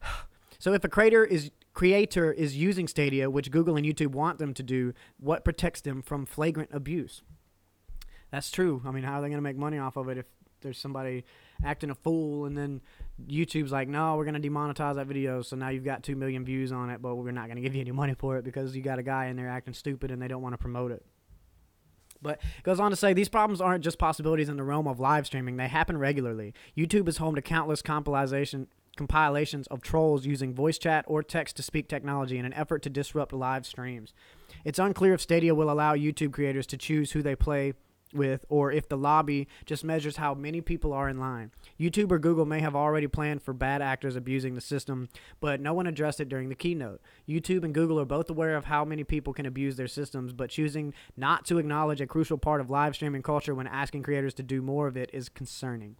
so 0.58 0.72
if 0.72 0.84
a 0.84 0.88
creator 0.88 1.24
is 1.24 1.50
creator 1.74 2.30
is 2.30 2.56
using 2.56 2.86
Stadia, 2.86 3.28
which 3.28 3.50
Google 3.50 3.76
and 3.76 3.84
YouTube 3.84 4.12
want 4.12 4.38
them 4.38 4.54
to 4.54 4.62
do, 4.62 4.92
what 5.18 5.44
protects 5.44 5.80
them 5.80 6.02
from 6.02 6.26
flagrant 6.26 6.70
abuse? 6.72 7.22
That's 8.30 8.50
true. 8.50 8.82
I 8.86 8.90
mean, 8.92 9.04
how 9.04 9.18
are 9.18 9.22
they 9.22 9.28
going 9.28 9.38
to 9.38 9.42
make 9.42 9.56
money 9.56 9.78
off 9.78 9.96
of 9.96 10.08
it 10.08 10.18
if 10.18 10.26
there's 10.62 10.78
somebody 10.78 11.24
acting 11.64 11.90
a 11.90 11.94
fool 11.94 12.46
and 12.46 12.56
then 12.56 12.80
YouTube's 13.28 13.72
like, 13.72 13.88
no, 13.88 14.16
we're 14.16 14.24
to 14.40 14.48
demonetize 14.48 14.96
that 14.96 15.06
video. 15.06 15.42
So 15.42 15.56
now 15.56 15.68
you've 15.68 15.84
got 15.84 16.02
2 16.02 16.16
million 16.16 16.44
views 16.44 16.72
on 16.72 16.90
it, 16.90 17.02
but 17.02 17.16
we're 17.16 17.30
not 17.30 17.46
to 17.56 17.62
give 17.62 17.74
you 17.74 17.80
any 17.80 17.92
money 17.92 18.14
for 18.14 18.36
it 18.36 18.44
because 18.44 18.74
you 18.74 18.82
got 18.82 18.98
a 18.98 19.02
guy 19.02 19.26
in 19.26 19.36
there 19.36 19.48
acting 19.48 19.74
stupid 19.74 20.10
and 20.10 20.20
they 20.20 20.28
don't 20.28 20.42
want 20.42 20.54
to 20.54 20.58
promote 20.58 20.92
it. 20.92 21.04
But 22.22 22.40
goes 22.62 22.78
on 22.78 22.90
to 22.90 22.96
say 22.96 23.12
these 23.12 23.28
problems 23.28 23.60
aren't 23.60 23.82
just 23.82 23.98
possibilities 23.98 24.48
in 24.48 24.56
the 24.56 24.62
realm 24.62 24.86
of 24.86 25.00
live 25.00 25.26
streaming, 25.26 25.56
they 25.56 25.68
happen 25.68 25.98
regularly. 25.98 26.54
YouTube 26.76 27.08
is 27.08 27.16
home 27.16 27.34
to 27.34 27.42
countless 27.42 27.82
compilation 27.82 28.68
compilations 28.96 29.66
of 29.68 29.80
trolls 29.80 30.26
using 30.26 30.54
voice 30.54 30.76
chat 30.76 31.04
or 31.08 31.22
text 31.22 31.56
to 31.56 31.62
speak 31.62 31.88
technology 31.88 32.36
in 32.36 32.44
an 32.44 32.52
effort 32.52 32.82
to 32.82 32.90
disrupt 32.90 33.32
live 33.32 33.64
streams. 33.64 34.12
It's 34.64 34.78
unclear 34.78 35.14
if 35.14 35.20
Stadia 35.20 35.54
will 35.54 35.70
allow 35.70 35.94
YouTube 35.94 36.32
creators 36.32 36.66
to 36.68 36.76
choose 36.76 37.12
who 37.12 37.22
they 37.22 37.34
play 37.34 37.72
with 38.12 38.44
or 38.48 38.72
if 38.72 38.88
the 38.88 38.96
lobby 38.96 39.48
just 39.64 39.84
measures 39.84 40.16
how 40.16 40.34
many 40.34 40.60
people 40.60 40.92
are 40.92 41.08
in 41.08 41.18
line. 41.18 41.50
YouTube 41.78 42.10
or 42.10 42.18
Google 42.18 42.46
may 42.46 42.60
have 42.60 42.76
already 42.76 43.06
planned 43.06 43.42
for 43.42 43.52
bad 43.52 43.82
actors 43.82 44.16
abusing 44.16 44.54
the 44.54 44.60
system, 44.60 45.08
but 45.40 45.60
no 45.60 45.72
one 45.72 45.86
addressed 45.86 46.20
it 46.20 46.28
during 46.28 46.48
the 46.48 46.54
keynote. 46.54 47.00
YouTube 47.28 47.64
and 47.64 47.74
Google 47.74 47.98
are 48.00 48.04
both 48.04 48.30
aware 48.30 48.56
of 48.56 48.66
how 48.66 48.84
many 48.84 49.04
people 49.04 49.32
can 49.32 49.46
abuse 49.46 49.76
their 49.76 49.88
systems, 49.88 50.32
but 50.32 50.50
choosing 50.50 50.94
not 51.16 51.44
to 51.46 51.58
acknowledge 51.58 52.00
a 52.00 52.06
crucial 52.06 52.38
part 52.38 52.60
of 52.60 52.70
live 52.70 52.94
streaming 52.94 53.22
culture 53.22 53.54
when 53.54 53.66
asking 53.66 54.02
creators 54.02 54.34
to 54.34 54.42
do 54.42 54.62
more 54.62 54.86
of 54.86 54.96
it 54.96 55.10
is 55.12 55.28
concerning. 55.28 55.96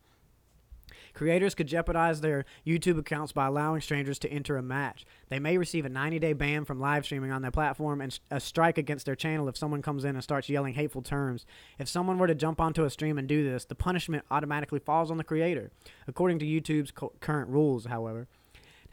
Creators 1.14 1.54
could 1.54 1.66
jeopardize 1.66 2.20
their 2.20 2.44
YouTube 2.66 2.98
accounts 2.98 3.32
by 3.32 3.46
allowing 3.46 3.80
strangers 3.80 4.18
to 4.20 4.30
enter 4.30 4.56
a 4.56 4.62
match. 4.62 5.04
They 5.28 5.38
may 5.38 5.58
receive 5.58 5.84
a 5.84 5.90
90 5.90 6.18
day 6.18 6.32
ban 6.32 6.64
from 6.64 6.80
live 6.80 7.04
streaming 7.04 7.30
on 7.30 7.42
their 7.42 7.50
platform 7.50 8.00
and 8.00 8.18
a 8.30 8.40
strike 8.40 8.78
against 8.78 9.06
their 9.06 9.16
channel 9.16 9.48
if 9.48 9.56
someone 9.56 9.82
comes 9.82 10.04
in 10.04 10.16
and 10.16 10.22
starts 10.22 10.48
yelling 10.48 10.74
hateful 10.74 11.02
terms. 11.02 11.44
If 11.78 11.88
someone 11.88 12.18
were 12.18 12.26
to 12.26 12.34
jump 12.34 12.60
onto 12.60 12.84
a 12.84 12.90
stream 12.90 13.18
and 13.18 13.28
do 13.28 13.44
this, 13.44 13.64
the 13.64 13.74
punishment 13.74 14.24
automatically 14.30 14.80
falls 14.80 15.10
on 15.10 15.18
the 15.18 15.24
creator. 15.24 15.70
According 16.06 16.38
to 16.40 16.46
YouTube's 16.46 16.90
co- 16.90 17.12
current 17.20 17.50
rules, 17.50 17.86
however, 17.86 18.28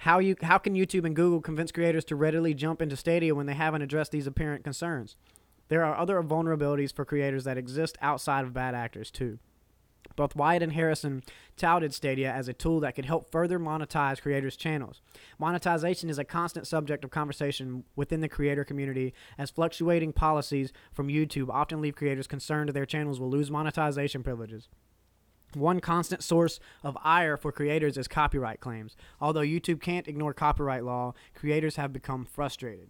how 0.03 0.19
you 0.19 0.35
how 0.41 0.57
can 0.57 0.75
YouTube 0.75 1.05
and 1.05 1.15
Google 1.15 1.41
convince 1.41 1.71
creators 1.71 2.05
to 2.05 2.15
readily 2.15 2.53
jump 2.53 2.81
into 2.81 2.95
Stadia 2.95 3.35
when 3.35 3.47
they 3.47 3.53
haven't 3.53 3.81
addressed 3.81 4.11
these 4.11 4.27
apparent 4.27 4.63
concerns? 4.63 5.15
There 5.67 5.83
are 5.83 5.95
other 5.95 6.21
vulnerabilities 6.23 6.93
for 6.93 7.05
creators 7.05 7.43
that 7.43 7.57
exist 7.57 7.97
outside 8.01 8.43
of 8.43 8.53
bad 8.53 8.75
actors 8.75 9.11
too. 9.11 9.39
Both 10.15 10.35
Wyatt 10.35 10.63
and 10.63 10.73
Harrison 10.73 11.23
touted 11.55 11.93
Stadia 11.93 12.31
as 12.31 12.47
a 12.47 12.53
tool 12.53 12.79
that 12.81 12.95
could 12.95 13.05
help 13.05 13.31
further 13.31 13.59
monetize 13.59 14.21
creators' 14.21 14.55
channels. 14.55 15.01
Monetization 15.37 16.09
is 16.09 16.19
a 16.19 16.23
constant 16.23 16.67
subject 16.67 17.03
of 17.03 17.11
conversation 17.11 17.83
within 17.95 18.21
the 18.21 18.29
creator 18.29 18.63
community, 18.63 19.13
as 19.37 19.49
fluctuating 19.49 20.13
policies 20.13 20.73
from 20.91 21.07
YouTube 21.07 21.49
often 21.49 21.81
leave 21.81 21.95
creators 21.95 22.27
concerned 22.27 22.69
their 22.69 22.85
channels 22.85 23.19
will 23.19 23.29
lose 23.29 23.49
monetization 23.49 24.23
privileges. 24.23 24.67
One 25.55 25.79
constant 25.79 26.23
source 26.23 26.59
of 26.83 26.97
ire 27.03 27.35
for 27.35 27.51
creators 27.51 27.97
is 27.97 28.07
copyright 28.07 28.59
claims. 28.59 28.95
Although 29.19 29.41
YouTube 29.41 29.81
can't 29.81 30.07
ignore 30.07 30.33
copyright 30.33 30.83
law, 30.83 31.13
creators 31.33 31.75
have 31.77 31.91
become 31.91 32.25
frustrated. 32.25 32.89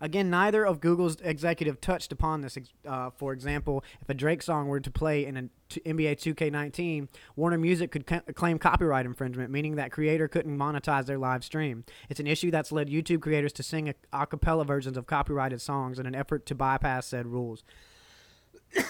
Again, 0.00 0.30
neither 0.30 0.64
of 0.64 0.80
Google's 0.80 1.16
executive 1.22 1.80
touched 1.80 2.12
upon 2.12 2.40
this. 2.40 2.58
Uh, 2.86 3.10
for 3.10 3.32
example, 3.32 3.84
if 4.00 4.08
a 4.08 4.14
Drake 4.14 4.42
song 4.42 4.68
were 4.68 4.80
to 4.80 4.90
play 4.90 5.24
in 5.24 5.36
an 5.36 5.50
NBA 5.70 6.16
2K19, 6.16 7.08
Warner 7.34 7.58
Music 7.58 7.90
could 7.90 8.06
claim 8.34 8.58
copyright 8.58 9.06
infringement, 9.06 9.50
meaning 9.50 9.76
that 9.76 9.92
creator 9.92 10.28
couldn't 10.28 10.56
monetize 10.56 11.06
their 11.06 11.18
live 11.18 11.44
stream. 11.44 11.84
It's 12.08 12.20
an 12.20 12.26
issue 12.26 12.50
that's 12.50 12.72
led 12.72 12.88
YouTube 12.88 13.20
creators 13.20 13.52
to 13.54 13.62
sing 13.62 13.88
a, 13.88 13.94
a 14.12 14.26
cappella 14.26 14.64
versions 14.64 14.96
of 14.96 15.06
copyrighted 15.06 15.60
songs 15.60 15.98
in 15.98 16.06
an 16.06 16.14
effort 16.14 16.46
to 16.46 16.54
bypass 16.54 17.06
said 17.06 17.26
rules. 17.26 17.64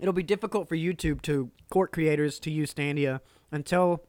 It'll 0.00 0.12
be 0.12 0.22
difficult 0.22 0.68
for 0.68 0.76
YouTube 0.76 1.22
to 1.22 1.50
court 1.70 1.92
creators 1.92 2.38
to 2.40 2.50
use 2.50 2.70
Stadia 2.70 3.20
until. 3.50 4.04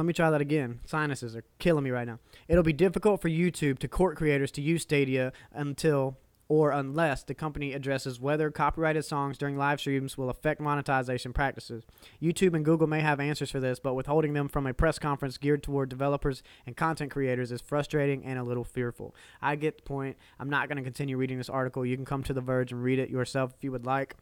Let 0.00 0.06
me 0.06 0.14
try 0.14 0.30
that 0.30 0.40
again. 0.40 0.80
Sinuses 0.86 1.36
are 1.36 1.44
killing 1.58 1.84
me 1.84 1.90
right 1.90 2.06
now. 2.06 2.20
It'll 2.48 2.62
be 2.62 2.72
difficult 2.72 3.20
for 3.20 3.28
YouTube 3.28 3.78
to 3.80 3.86
court 3.88 4.16
creators 4.16 4.50
to 4.52 4.62
use 4.62 4.80
Stadia 4.80 5.30
until 5.52 6.16
or 6.48 6.70
unless 6.70 7.22
the 7.22 7.34
company 7.34 7.74
addresses 7.74 8.18
whether 8.18 8.50
copyrighted 8.50 9.04
songs 9.04 9.36
during 9.36 9.58
live 9.58 9.78
streams 9.78 10.16
will 10.16 10.30
affect 10.30 10.58
monetization 10.58 11.34
practices. 11.34 11.84
YouTube 12.20 12.54
and 12.54 12.64
Google 12.64 12.86
may 12.86 13.02
have 13.02 13.20
answers 13.20 13.50
for 13.50 13.60
this, 13.60 13.78
but 13.78 13.92
withholding 13.92 14.32
them 14.32 14.48
from 14.48 14.66
a 14.66 14.72
press 14.72 14.98
conference 14.98 15.36
geared 15.36 15.62
toward 15.62 15.90
developers 15.90 16.42
and 16.64 16.78
content 16.78 17.10
creators 17.10 17.52
is 17.52 17.60
frustrating 17.60 18.24
and 18.24 18.38
a 18.38 18.42
little 18.42 18.64
fearful. 18.64 19.14
I 19.42 19.54
get 19.54 19.76
the 19.76 19.82
point. 19.82 20.16
I'm 20.38 20.48
not 20.48 20.68
going 20.68 20.78
to 20.78 20.82
continue 20.82 21.18
reading 21.18 21.36
this 21.36 21.50
article. 21.50 21.84
You 21.84 21.94
can 21.94 22.06
come 22.06 22.22
to 22.22 22.32
The 22.32 22.40
Verge 22.40 22.72
and 22.72 22.82
read 22.82 22.98
it 22.98 23.10
yourself 23.10 23.52
if 23.54 23.62
you 23.62 23.70
would 23.70 23.84
like. 23.84 24.16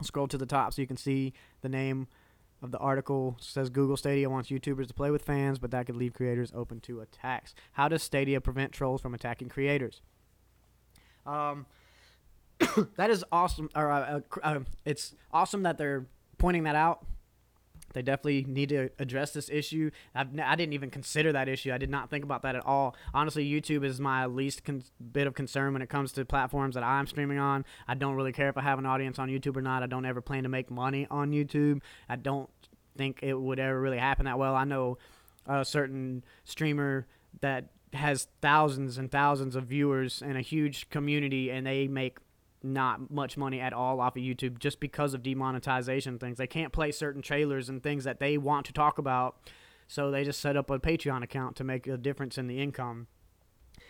Scroll 0.00 0.28
to 0.28 0.38
the 0.38 0.46
top 0.46 0.72
so 0.72 0.80
you 0.80 0.86
can 0.86 0.96
see 0.96 1.32
the 1.60 1.68
name 1.68 2.06
of 2.62 2.70
the 2.70 2.78
article 2.78 3.36
says 3.40 3.70
Google 3.70 3.96
Stadia 3.96 4.30
wants 4.30 4.48
YouTubers 4.48 4.86
to 4.86 4.94
play 4.94 5.10
with 5.10 5.24
fans, 5.24 5.58
but 5.58 5.72
that 5.72 5.86
could 5.86 5.96
leave 5.96 6.14
creators 6.14 6.52
open 6.54 6.80
to 6.80 7.00
attacks. 7.00 7.54
How 7.72 7.88
does 7.88 8.02
Stadia 8.02 8.40
prevent 8.40 8.72
trolls 8.72 9.00
from 9.00 9.14
attacking 9.14 9.48
creators? 9.48 10.00
Um, 11.26 11.66
that 12.96 13.10
is 13.10 13.24
awesome. 13.32 13.68
Or 13.74 13.90
uh, 13.90 14.20
uh, 14.20 14.38
uh, 14.42 14.60
it's 14.84 15.14
awesome 15.32 15.64
that 15.64 15.76
they're 15.76 16.06
pointing 16.38 16.62
that 16.64 16.76
out. 16.76 17.04
They 17.92 18.02
definitely 18.02 18.44
need 18.44 18.70
to 18.70 18.90
address 18.98 19.32
this 19.32 19.48
issue. 19.50 19.90
I've, 20.14 20.28
I 20.38 20.56
did 20.56 20.68
not 20.68 20.74
even 20.74 20.90
consider 20.90 21.32
that 21.32 21.48
issue. 21.48 21.72
I 21.72 21.78
did 21.78 21.90
not 21.90 22.10
think 22.10 22.24
about 22.24 22.42
that 22.42 22.56
at 22.56 22.64
all. 22.64 22.96
Honestly, 23.14 23.48
YouTube 23.48 23.84
is 23.84 24.00
my 24.00 24.26
least 24.26 24.64
con- 24.64 24.84
bit 25.12 25.26
of 25.26 25.34
concern 25.34 25.72
when 25.72 25.82
it 25.82 25.88
comes 25.88 26.12
to 26.12 26.24
platforms 26.24 26.74
that 26.74 26.84
I'm 26.84 27.06
streaming 27.06 27.38
on. 27.38 27.64
I 27.86 27.94
don't 27.94 28.14
really 28.14 28.32
care 28.32 28.48
if 28.48 28.56
I 28.56 28.62
have 28.62 28.78
an 28.78 28.86
audience 28.86 29.18
on 29.18 29.28
YouTube 29.28 29.56
or 29.56 29.62
not. 29.62 29.82
I 29.82 29.86
don't 29.86 30.06
ever 30.06 30.20
plan 30.20 30.42
to 30.44 30.48
make 30.48 30.70
money 30.70 31.06
on 31.10 31.30
YouTube. 31.30 31.80
I 32.08 32.16
don't 32.16 32.50
think 32.96 33.20
it 33.22 33.34
would 33.34 33.58
ever 33.58 33.80
really 33.80 33.98
happen 33.98 34.26
that 34.26 34.38
well. 34.38 34.54
I 34.54 34.64
know 34.64 34.98
a 35.46 35.64
certain 35.64 36.24
streamer 36.44 37.06
that 37.40 37.68
has 37.92 38.28
thousands 38.40 38.98
and 38.98 39.10
thousands 39.10 39.56
of 39.56 39.64
viewers 39.64 40.22
and 40.22 40.36
a 40.36 40.40
huge 40.40 40.88
community, 40.90 41.50
and 41.50 41.66
they 41.66 41.88
make 41.88 42.18
not 42.64 43.10
much 43.10 43.36
money 43.36 43.60
at 43.60 43.72
all 43.72 44.00
off 44.00 44.16
of 44.16 44.22
YouTube 44.22 44.58
just 44.58 44.80
because 44.80 45.14
of 45.14 45.22
demonetization 45.22 46.18
things. 46.18 46.38
They 46.38 46.46
can't 46.46 46.72
play 46.72 46.92
certain 46.92 47.22
trailers 47.22 47.68
and 47.68 47.82
things 47.82 48.04
that 48.04 48.20
they 48.20 48.38
want 48.38 48.66
to 48.66 48.72
talk 48.72 48.98
about, 48.98 49.36
so 49.86 50.10
they 50.10 50.24
just 50.24 50.40
set 50.40 50.56
up 50.56 50.70
a 50.70 50.78
Patreon 50.78 51.22
account 51.22 51.56
to 51.56 51.64
make 51.64 51.86
a 51.86 51.96
difference 51.96 52.38
in 52.38 52.46
the 52.46 52.60
income. 52.60 53.06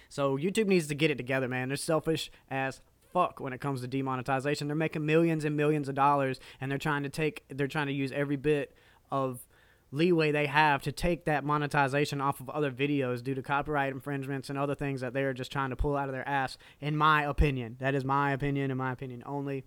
So 0.08 0.36
YouTube 0.36 0.66
needs 0.66 0.86
to 0.88 0.94
get 0.94 1.10
it 1.10 1.16
together, 1.16 1.48
man. 1.48 1.68
They're 1.68 1.76
selfish 1.76 2.30
as 2.50 2.80
fuck 3.12 3.40
when 3.40 3.52
it 3.52 3.60
comes 3.60 3.80
to 3.82 3.86
demonetization. 3.86 4.66
They're 4.66 4.76
making 4.76 5.06
millions 5.06 5.44
and 5.44 5.56
millions 5.56 5.88
of 5.88 5.94
dollars 5.94 6.40
and 6.60 6.70
they're 6.70 6.78
trying 6.78 7.02
to 7.02 7.08
take 7.08 7.44
they're 7.48 7.68
trying 7.68 7.86
to 7.86 7.92
use 7.92 8.12
every 8.12 8.36
bit 8.36 8.74
of 9.10 9.46
leeway 9.92 10.32
they 10.32 10.46
have 10.46 10.82
to 10.82 10.90
take 10.90 11.24
that 11.26 11.44
monetization 11.44 12.20
off 12.20 12.40
of 12.40 12.50
other 12.50 12.72
videos 12.72 13.22
due 13.22 13.34
to 13.34 13.42
copyright 13.42 13.92
infringements 13.92 14.50
and 14.50 14.58
other 14.58 14.74
things 14.74 15.00
that 15.00 15.12
they're 15.12 15.32
just 15.32 15.52
trying 15.52 15.70
to 15.70 15.76
pull 15.76 15.96
out 15.96 16.08
of 16.08 16.14
their 16.14 16.28
ass 16.28 16.58
in 16.80 16.96
my 16.96 17.22
opinion 17.22 17.76
that 17.78 17.94
is 17.94 18.04
my 18.04 18.32
opinion 18.32 18.70
in 18.70 18.76
my 18.76 18.90
opinion 18.90 19.22
only 19.26 19.64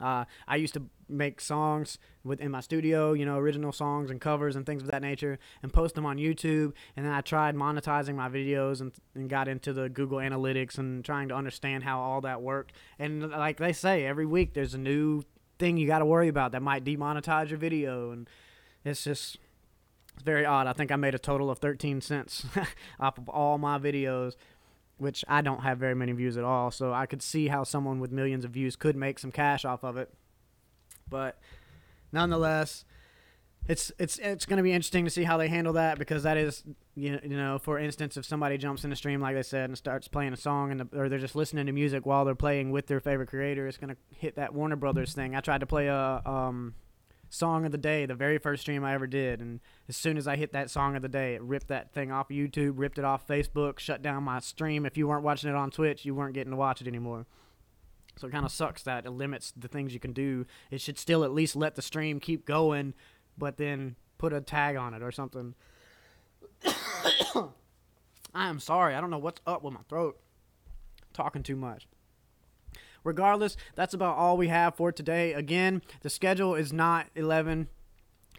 uh, 0.00 0.24
I 0.48 0.56
used 0.56 0.74
to 0.74 0.82
make 1.08 1.40
songs 1.40 1.98
within 2.24 2.50
my 2.50 2.60
studio, 2.60 3.12
you 3.12 3.26
know, 3.26 3.36
original 3.36 3.72
songs 3.72 4.10
and 4.10 4.20
covers 4.20 4.56
and 4.56 4.64
things 4.64 4.82
of 4.82 4.90
that 4.90 5.02
nature, 5.02 5.38
and 5.62 5.72
post 5.72 5.94
them 5.94 6.06
on 6.06 6.16
YouTube. 6.16 6.72
And 6.96 7.04
then 7.04 7.12
I 7.12 7.20
tried 7.20 7.54
monetizing 7.54 8.14
my 8.14 8.28
videos 8.28 8.80
and, 8.80 8.92
and 9.14 9.28
got 9.28 9.48
into 9.48 9.72
the 9.72 9.88
Google 9.88 10.18
Analytics 10.18 10.78
and 10.78 11.04
trying 11.04 11.28
to 11.28 11.34
understand 11.34 11.84
how 11.84 12.00
all 12.00 12.20
that 12.22 12.40
worked. 12.40 12.72
And 12.98 13.30
like 13.30 13.58
they 13.58 13.72
say, 13.72 14.06
every 14.06 14.26
week 14.26 14.54
there's 14.54 14.74
a 14.74 14.78
new 14.78 15.22
thing 15.58 15.76
you 15.76 15.86
got 15.86 15.98
to 15.98 16.06
worry 16.06 16.28
about 16.28 16.52
that 16.52 16.62
might 16.62 16.84
demonetize 16.84 17.50
your 17.50 17.58
video. 17.58 18.12
And 18.12 18.28
it's 18.84 19.04
just 19.04 19.38
it's 20.14 20.22
very 20.24 20.44
odd. 20.44 20.66
I 20.66 20.72
think 20.72 20.90
I 20.90 20.96
made 20.96 21.14
a 21.14 21.18
total 21.18 21.50
of 21.50 21.58
13 21.58 22.00
cents 22.00 22.44
off 23.00 23.18
of 23.18 23.28
all 23.28 23.58
my 23.58 23.78
videos, 23.78 24.34
which 24.98 25.24
I 25.28 25.40
don't 25.40 25.62
have 25.62 25.78
very 25.78 25.94
many 25.94 26.12
views 26.12 26.36
at 26.36 26.44
all. 26.44 26.70
So 26.70 26.92
I 26.92 27.06
could 27.06 27.22
see 27.22 27.48
how 27.48 27.64
someone 27.64 28.00
with 28.00 28.12
millions 28.12 28.44
of 28.44 28.50
views 28.50 28.76
could 28.76 28.96
make 28.96 29.18
some 29.18 29.32
cash 29.32 29.64
off 29.64 29.84
of 29.84 29.96
it. 29.96 30.12
But 31.08 31.38
nonetheless, 32.12 32.84
it's 33.66 33.92
it's 33.98 34.18
it's 34.18 34.46
going 34.46 34.56
to 34.56 34.62
be 34.62 34.72
interesting 34.72 35.04
to 35.04 35.10
see 35.10 35.24
how 35.24 35.36
they 35.36 35.48
handle 35.48 35.74
that 35.74 35.98
because 35.98 36.22
that 36.22 36.36
is 36.36 36.64
you 36.94 37.12
know, 37.12 37.20
you 37.22 37.36
know 37.36 37.58
for 37.58 37.78
instance 37.78 38.16
if 38.16 38.24
somebody 38.24 38.56
jumps 38.56 38.84
in 38.84 38.90
the 38.90 38.96
stream 38.96 39.20
like 39.20 39.34
they 39.34 39.42
said 39.42 39.68
and 39.68 39.76
starts 39.76 40.08
playing 40.08 40.32
a 40.32 40.36
song 40.36 40.70
and 40.70 40.80
the, 40.80 40.98
or 40.98 41.08
they're 41.08 41.18
just 41.18 41.36
listening 41.36 41.66
to 41.66 41.72
music 41.72 42.06
while 42.06 42.24
they're 42.24 42.34
playing 42.34 42.70
with 42.70 42.86
their 42.86 43.00
favorite 43.00 43.28
creator 43.28 43.66
it's 43.66 43.76
going 43.76 43.90
to 43.90 43.96
hit 44.16 44.36
that 44.36 44.54
Warner 44.54 44.76
Brothers 44.76 45.12
thing. 45.12 45.36
I 45.36 45.40
tried 45.40 45.60
to 45.60 45.66
play 45.66 45.88
a 45.88 46.22
um 46.24 46.74
song 47.30 47.64
of 47.64 47.72
the 47.72 47.78
day, 47.78 48.04
the 48.04 48.14
very 48.14 48.36
first 48.36 48.62
stream 48.62 48.84
I 48.84 48.92
ever 48.92 49.06
did. 49.06 49.40
And 49.40 49.60
as 49.88 49.96
soon 49.96 50.18
as 50.18 50.28
I 50.28 50.36
hit 50.36 50.52
that 50.52 50.68
song 50.68 50.96
of 50.96 51.02
the 51.02 51.08
day, 51.08 51.34
it 51.34 51.42
ripped 51.42 51.68
that 51.68 51.92
thing 51.92 52.12
off 52.12 52.28
YouTube, 52.28 52.74
ripped 52.76 52.98
it 52.98 53.04
off 53.04 53.26
Facebook, 53.26 53.78
shut 53.78 54.02
down 54.02 54.24
my 54.24 54.40
stream. 54.40 54.84
If 54.84 54.98
you 54.98 55.08
weren't 55.08 55.22
watching 55.22 55.48
it 55.48 55.56
on 55.56 55.70
Twitch, 55.70 56.04
you 56.04 56.14
weren't 56.14 56.34
getting 56.34 56.50
to 56.50 56.56
watch 56.56 56.82
it 56.82 56.88
anymore. 56.88 57.26
So 58.16 58.26
it 58.26 58.32
kind 58.32 58.44
of 58.44 58.52
sucks 58.52 58.82
that 58.82 59.06
it 59.06 59.10
limits 59.10 59.52
the 59.56 59.68
things 59.68 59.94
you 59.94 60.00
can 60.00 60.12
do. 60.12 60.44
It 60.70 60.80
should 60.80 60.98
still 60.98 61.24
at 61.24 61.32
least 61.32 61.56
let 61.56 61.76
the 61.76 61.82
stream 61.82 62.20
keep 62.20 62.44
going, 62.44 62.92
but 63.38 63.56
then 63.56 63.96
put 64.18 64.32
a 64.32 64.40
tag 64.40 64.76
on 64.76 64.92
it 64.92 65.02
or 65.02 65.12
something. 65.12 65.54
I 66.64 67.48
am 68.34 68.60
sorry. 68.60 68.94
I 68.94 69.00
don't 69.00 69.10
know 69.10 69.18
what's 69.18 69.40
up 69.46 69.62
with 69.62 69.72
my 69.72 69.80
throat. 69.88 70.20
talking 71.12 71.42
too 71.42 71.56
much. 71.56 71.86
Regardless, 73.04 73.56
that's 73.74 73.94
about 73.94 74.16
all 74.16 74.36
we 74.36 74.48
have 74.48 74.74
for 74.74 74.92
today. 74.92 75.32
Again, 75.32 75.82
the 76.02 76.10
schedule 76.10 76.54
is 76.54 76.72
not 76.72 77.06
11 77.14 77.68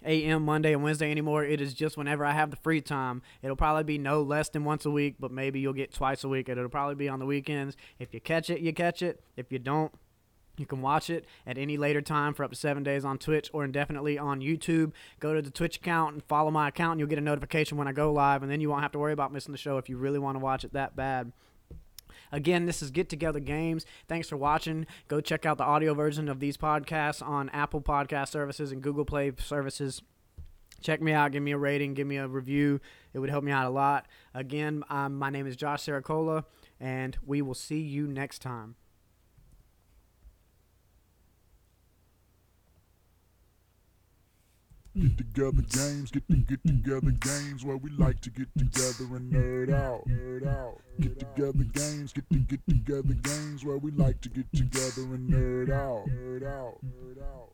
a.m. 0.06 0.44
Monday 0.44 0.74
and 0.74 0.84
Wednesday 0.84 1.12
anymore. 1.12 1.44
It 1.44 1.62
is 1.62 1.74
just 1.74 1.98
whenever 1.98 2.26
I 2.26 2.32
have 2.32 2.52
the 2.52 2.58
free 2.58 2.82
time. 2.82 3.22
It'll 3.42 3.56
probably 3.56 3.84
be 3.84 3.98
no 3.98 4.22
less 4.22 4.50
than 4.50 4.64
once 4.64 4.86
a 4.86 4.92
week, 4.92 5.16
but 5.20 5.32
maybe 5.32 5.60
you'll 5.60 5.74
get 5.74 5.94
twice 5.94 6.24
a 6.24 6.28
week. 6.30 6.50
It'll 6.50 6.70
probably 6.70 6.96
be 6.96 7.10
on 7.10 7.20
the 7.20 7.26
weekends. 7.26 7.76
If 8.00 8.14
you 8.14 8.20
catch 8.20 8.50
it, 8.50 8.62
you 8.62 8.74
catch 8.74 9.02
it. 9.02 9.24
If 9.38 9.52
you 9.52 9.60
don't, 9.60 9.92
you 10.58 10.66
can 10.66 10.82
watch 10.82 11.10
it 11.10 11.26
at 11.48 11.58
any 11.58 11.78
later 11.78 12.02
time 12.02 12.34
for 12.34 12.44
up 12.44 12.52
to 12.52 12.58
seven 12.58 12.84
days 12.84 13.06
on 13.06 13.18
Twitch 13.18 13.50
or 13.54 13.64
indefinitely 13.64 14.18
on 14.18 14.42
YouTube. 14.42 14.92
Go 15.20 15.34
to 15.34 15.42
the 15.42 15.52
Twitch 15.52 15.78
account 15.78 16.14
and 16.14 16.24
follow 16.24 16.52
my 16.52 16.68
account, 16.68 16.94
and 16.94 17.00
you'll 17.00 17.10
get 17.10 17.18
a 17.18 17.22
notification 17.22 17.78
when 17.78 17.88
I 17.88 17.94
go 17.94 18.12
live, 18.12 18.44
and 18.44 18.52
then 18.52 18.62
you 18.62 18.70
won't 18.70 18.82
have 18.82 18.92
to 18.94 19.00
worry 19.00 19.14
about 19.14 19.32
missing 19.32 19.52
the 19.52 19.58
show 19.58 19.78
if 19.78 19.90
you 19.90 19.98
really 19.98 20.20
want 20.20 20.36
to 20.36 20.40
watch 20.40 20.64
it 20.64 20.74
that 20.74 20.96
bad. 20.96 21.32
Again, 22.32 22.66
this 22.66 22.82
is 22.82 22.92
Get 22.92 23.10
Together 23.10 23.40
Games. 23.40 23.86
Thanks 24.08 24.28
for 24.30 24.38
watching. 24.38 24.86
Go 25.08 25.22
check 25.22 25.46
out 25.46 25.58
the 25.58 25.64
audio 25.64 25.94
version 25.94 26.30
of 26.30 26.40
these 26.40 26.58
podcasts 26.58 27.26
on 27.26 27.50
Apple 27.50 27.82
Podcast 27.82 28.30
services 28.30 28.72
and 28.72 28.82
Google 28.82 29.06
Play 29.06 29.32
services. 29.38 30.02
Check 30.82 31.02
me 31.02 31.14
out. 31.14 31.32
Give 31.32 31.44
me 31.44 31.52
a 31.52 31.58
rating. 31.58 31.94
Give 31.94 32.08
me 32.08 32.18
a 32.18 32.28
review. 32.28 32.82
It 33.14 33.20
would 33.20 33.30
help 33.30 33.44
me 33.44 33.52
out 33.52 33.68
a 33.68 33.70
lot. 33.70 34.08
Again, 34.34 34.84
um, 34.90 35.18
my 35.18 35.30
name 35.30 35.46
is 35.46 35.56
Josh 35.56 35.86
Saracola, 35.86 36.46
and 36.80 37.18
we 37.26 37.42
will 37.42 37.54
see 37.54 37.80
you 37.80 38.08
next 38.08 38.40
time. 38.40 38.76
Get 44.94 45.18
together 45.18 45.62
games, 45.70 46.12
get 46.12 46.28
to 46.28 46.36
get 46.36 46.62
together 46.66 47.12
games 47.12 47.64
where 47.64 47.78
we 47.78 47.92
like 47.92 48.20
to 48.22 48.30
get 48.30 48.50
together 48.58 49.16
and 49.16 49.32
nerd 49.32 49.74
out. 49.74 50.06
Nerd 50.06 50.46
out. 50.46 50.80
Get 51.00 51.18
together 51.18 51.64
games, 51.64 52.12
get 52.12 52.30
to 52.30 52.40
get 52.40 52.60
together 52.68 53.14
games 53.14 53.64
where 53.64 53.78
we 53.78 53.92
like 53.92 54.20
to 54.20 54.28
get 54.28 54.52
together 54.52 55.04
and 55.16 55.30
nerd 55.30 55.72
out. 55.72 56.10
Nerd 56.10 56.44
out. 56.44 56.80
Nerd 56.84 57.24
out. 57.24 57.54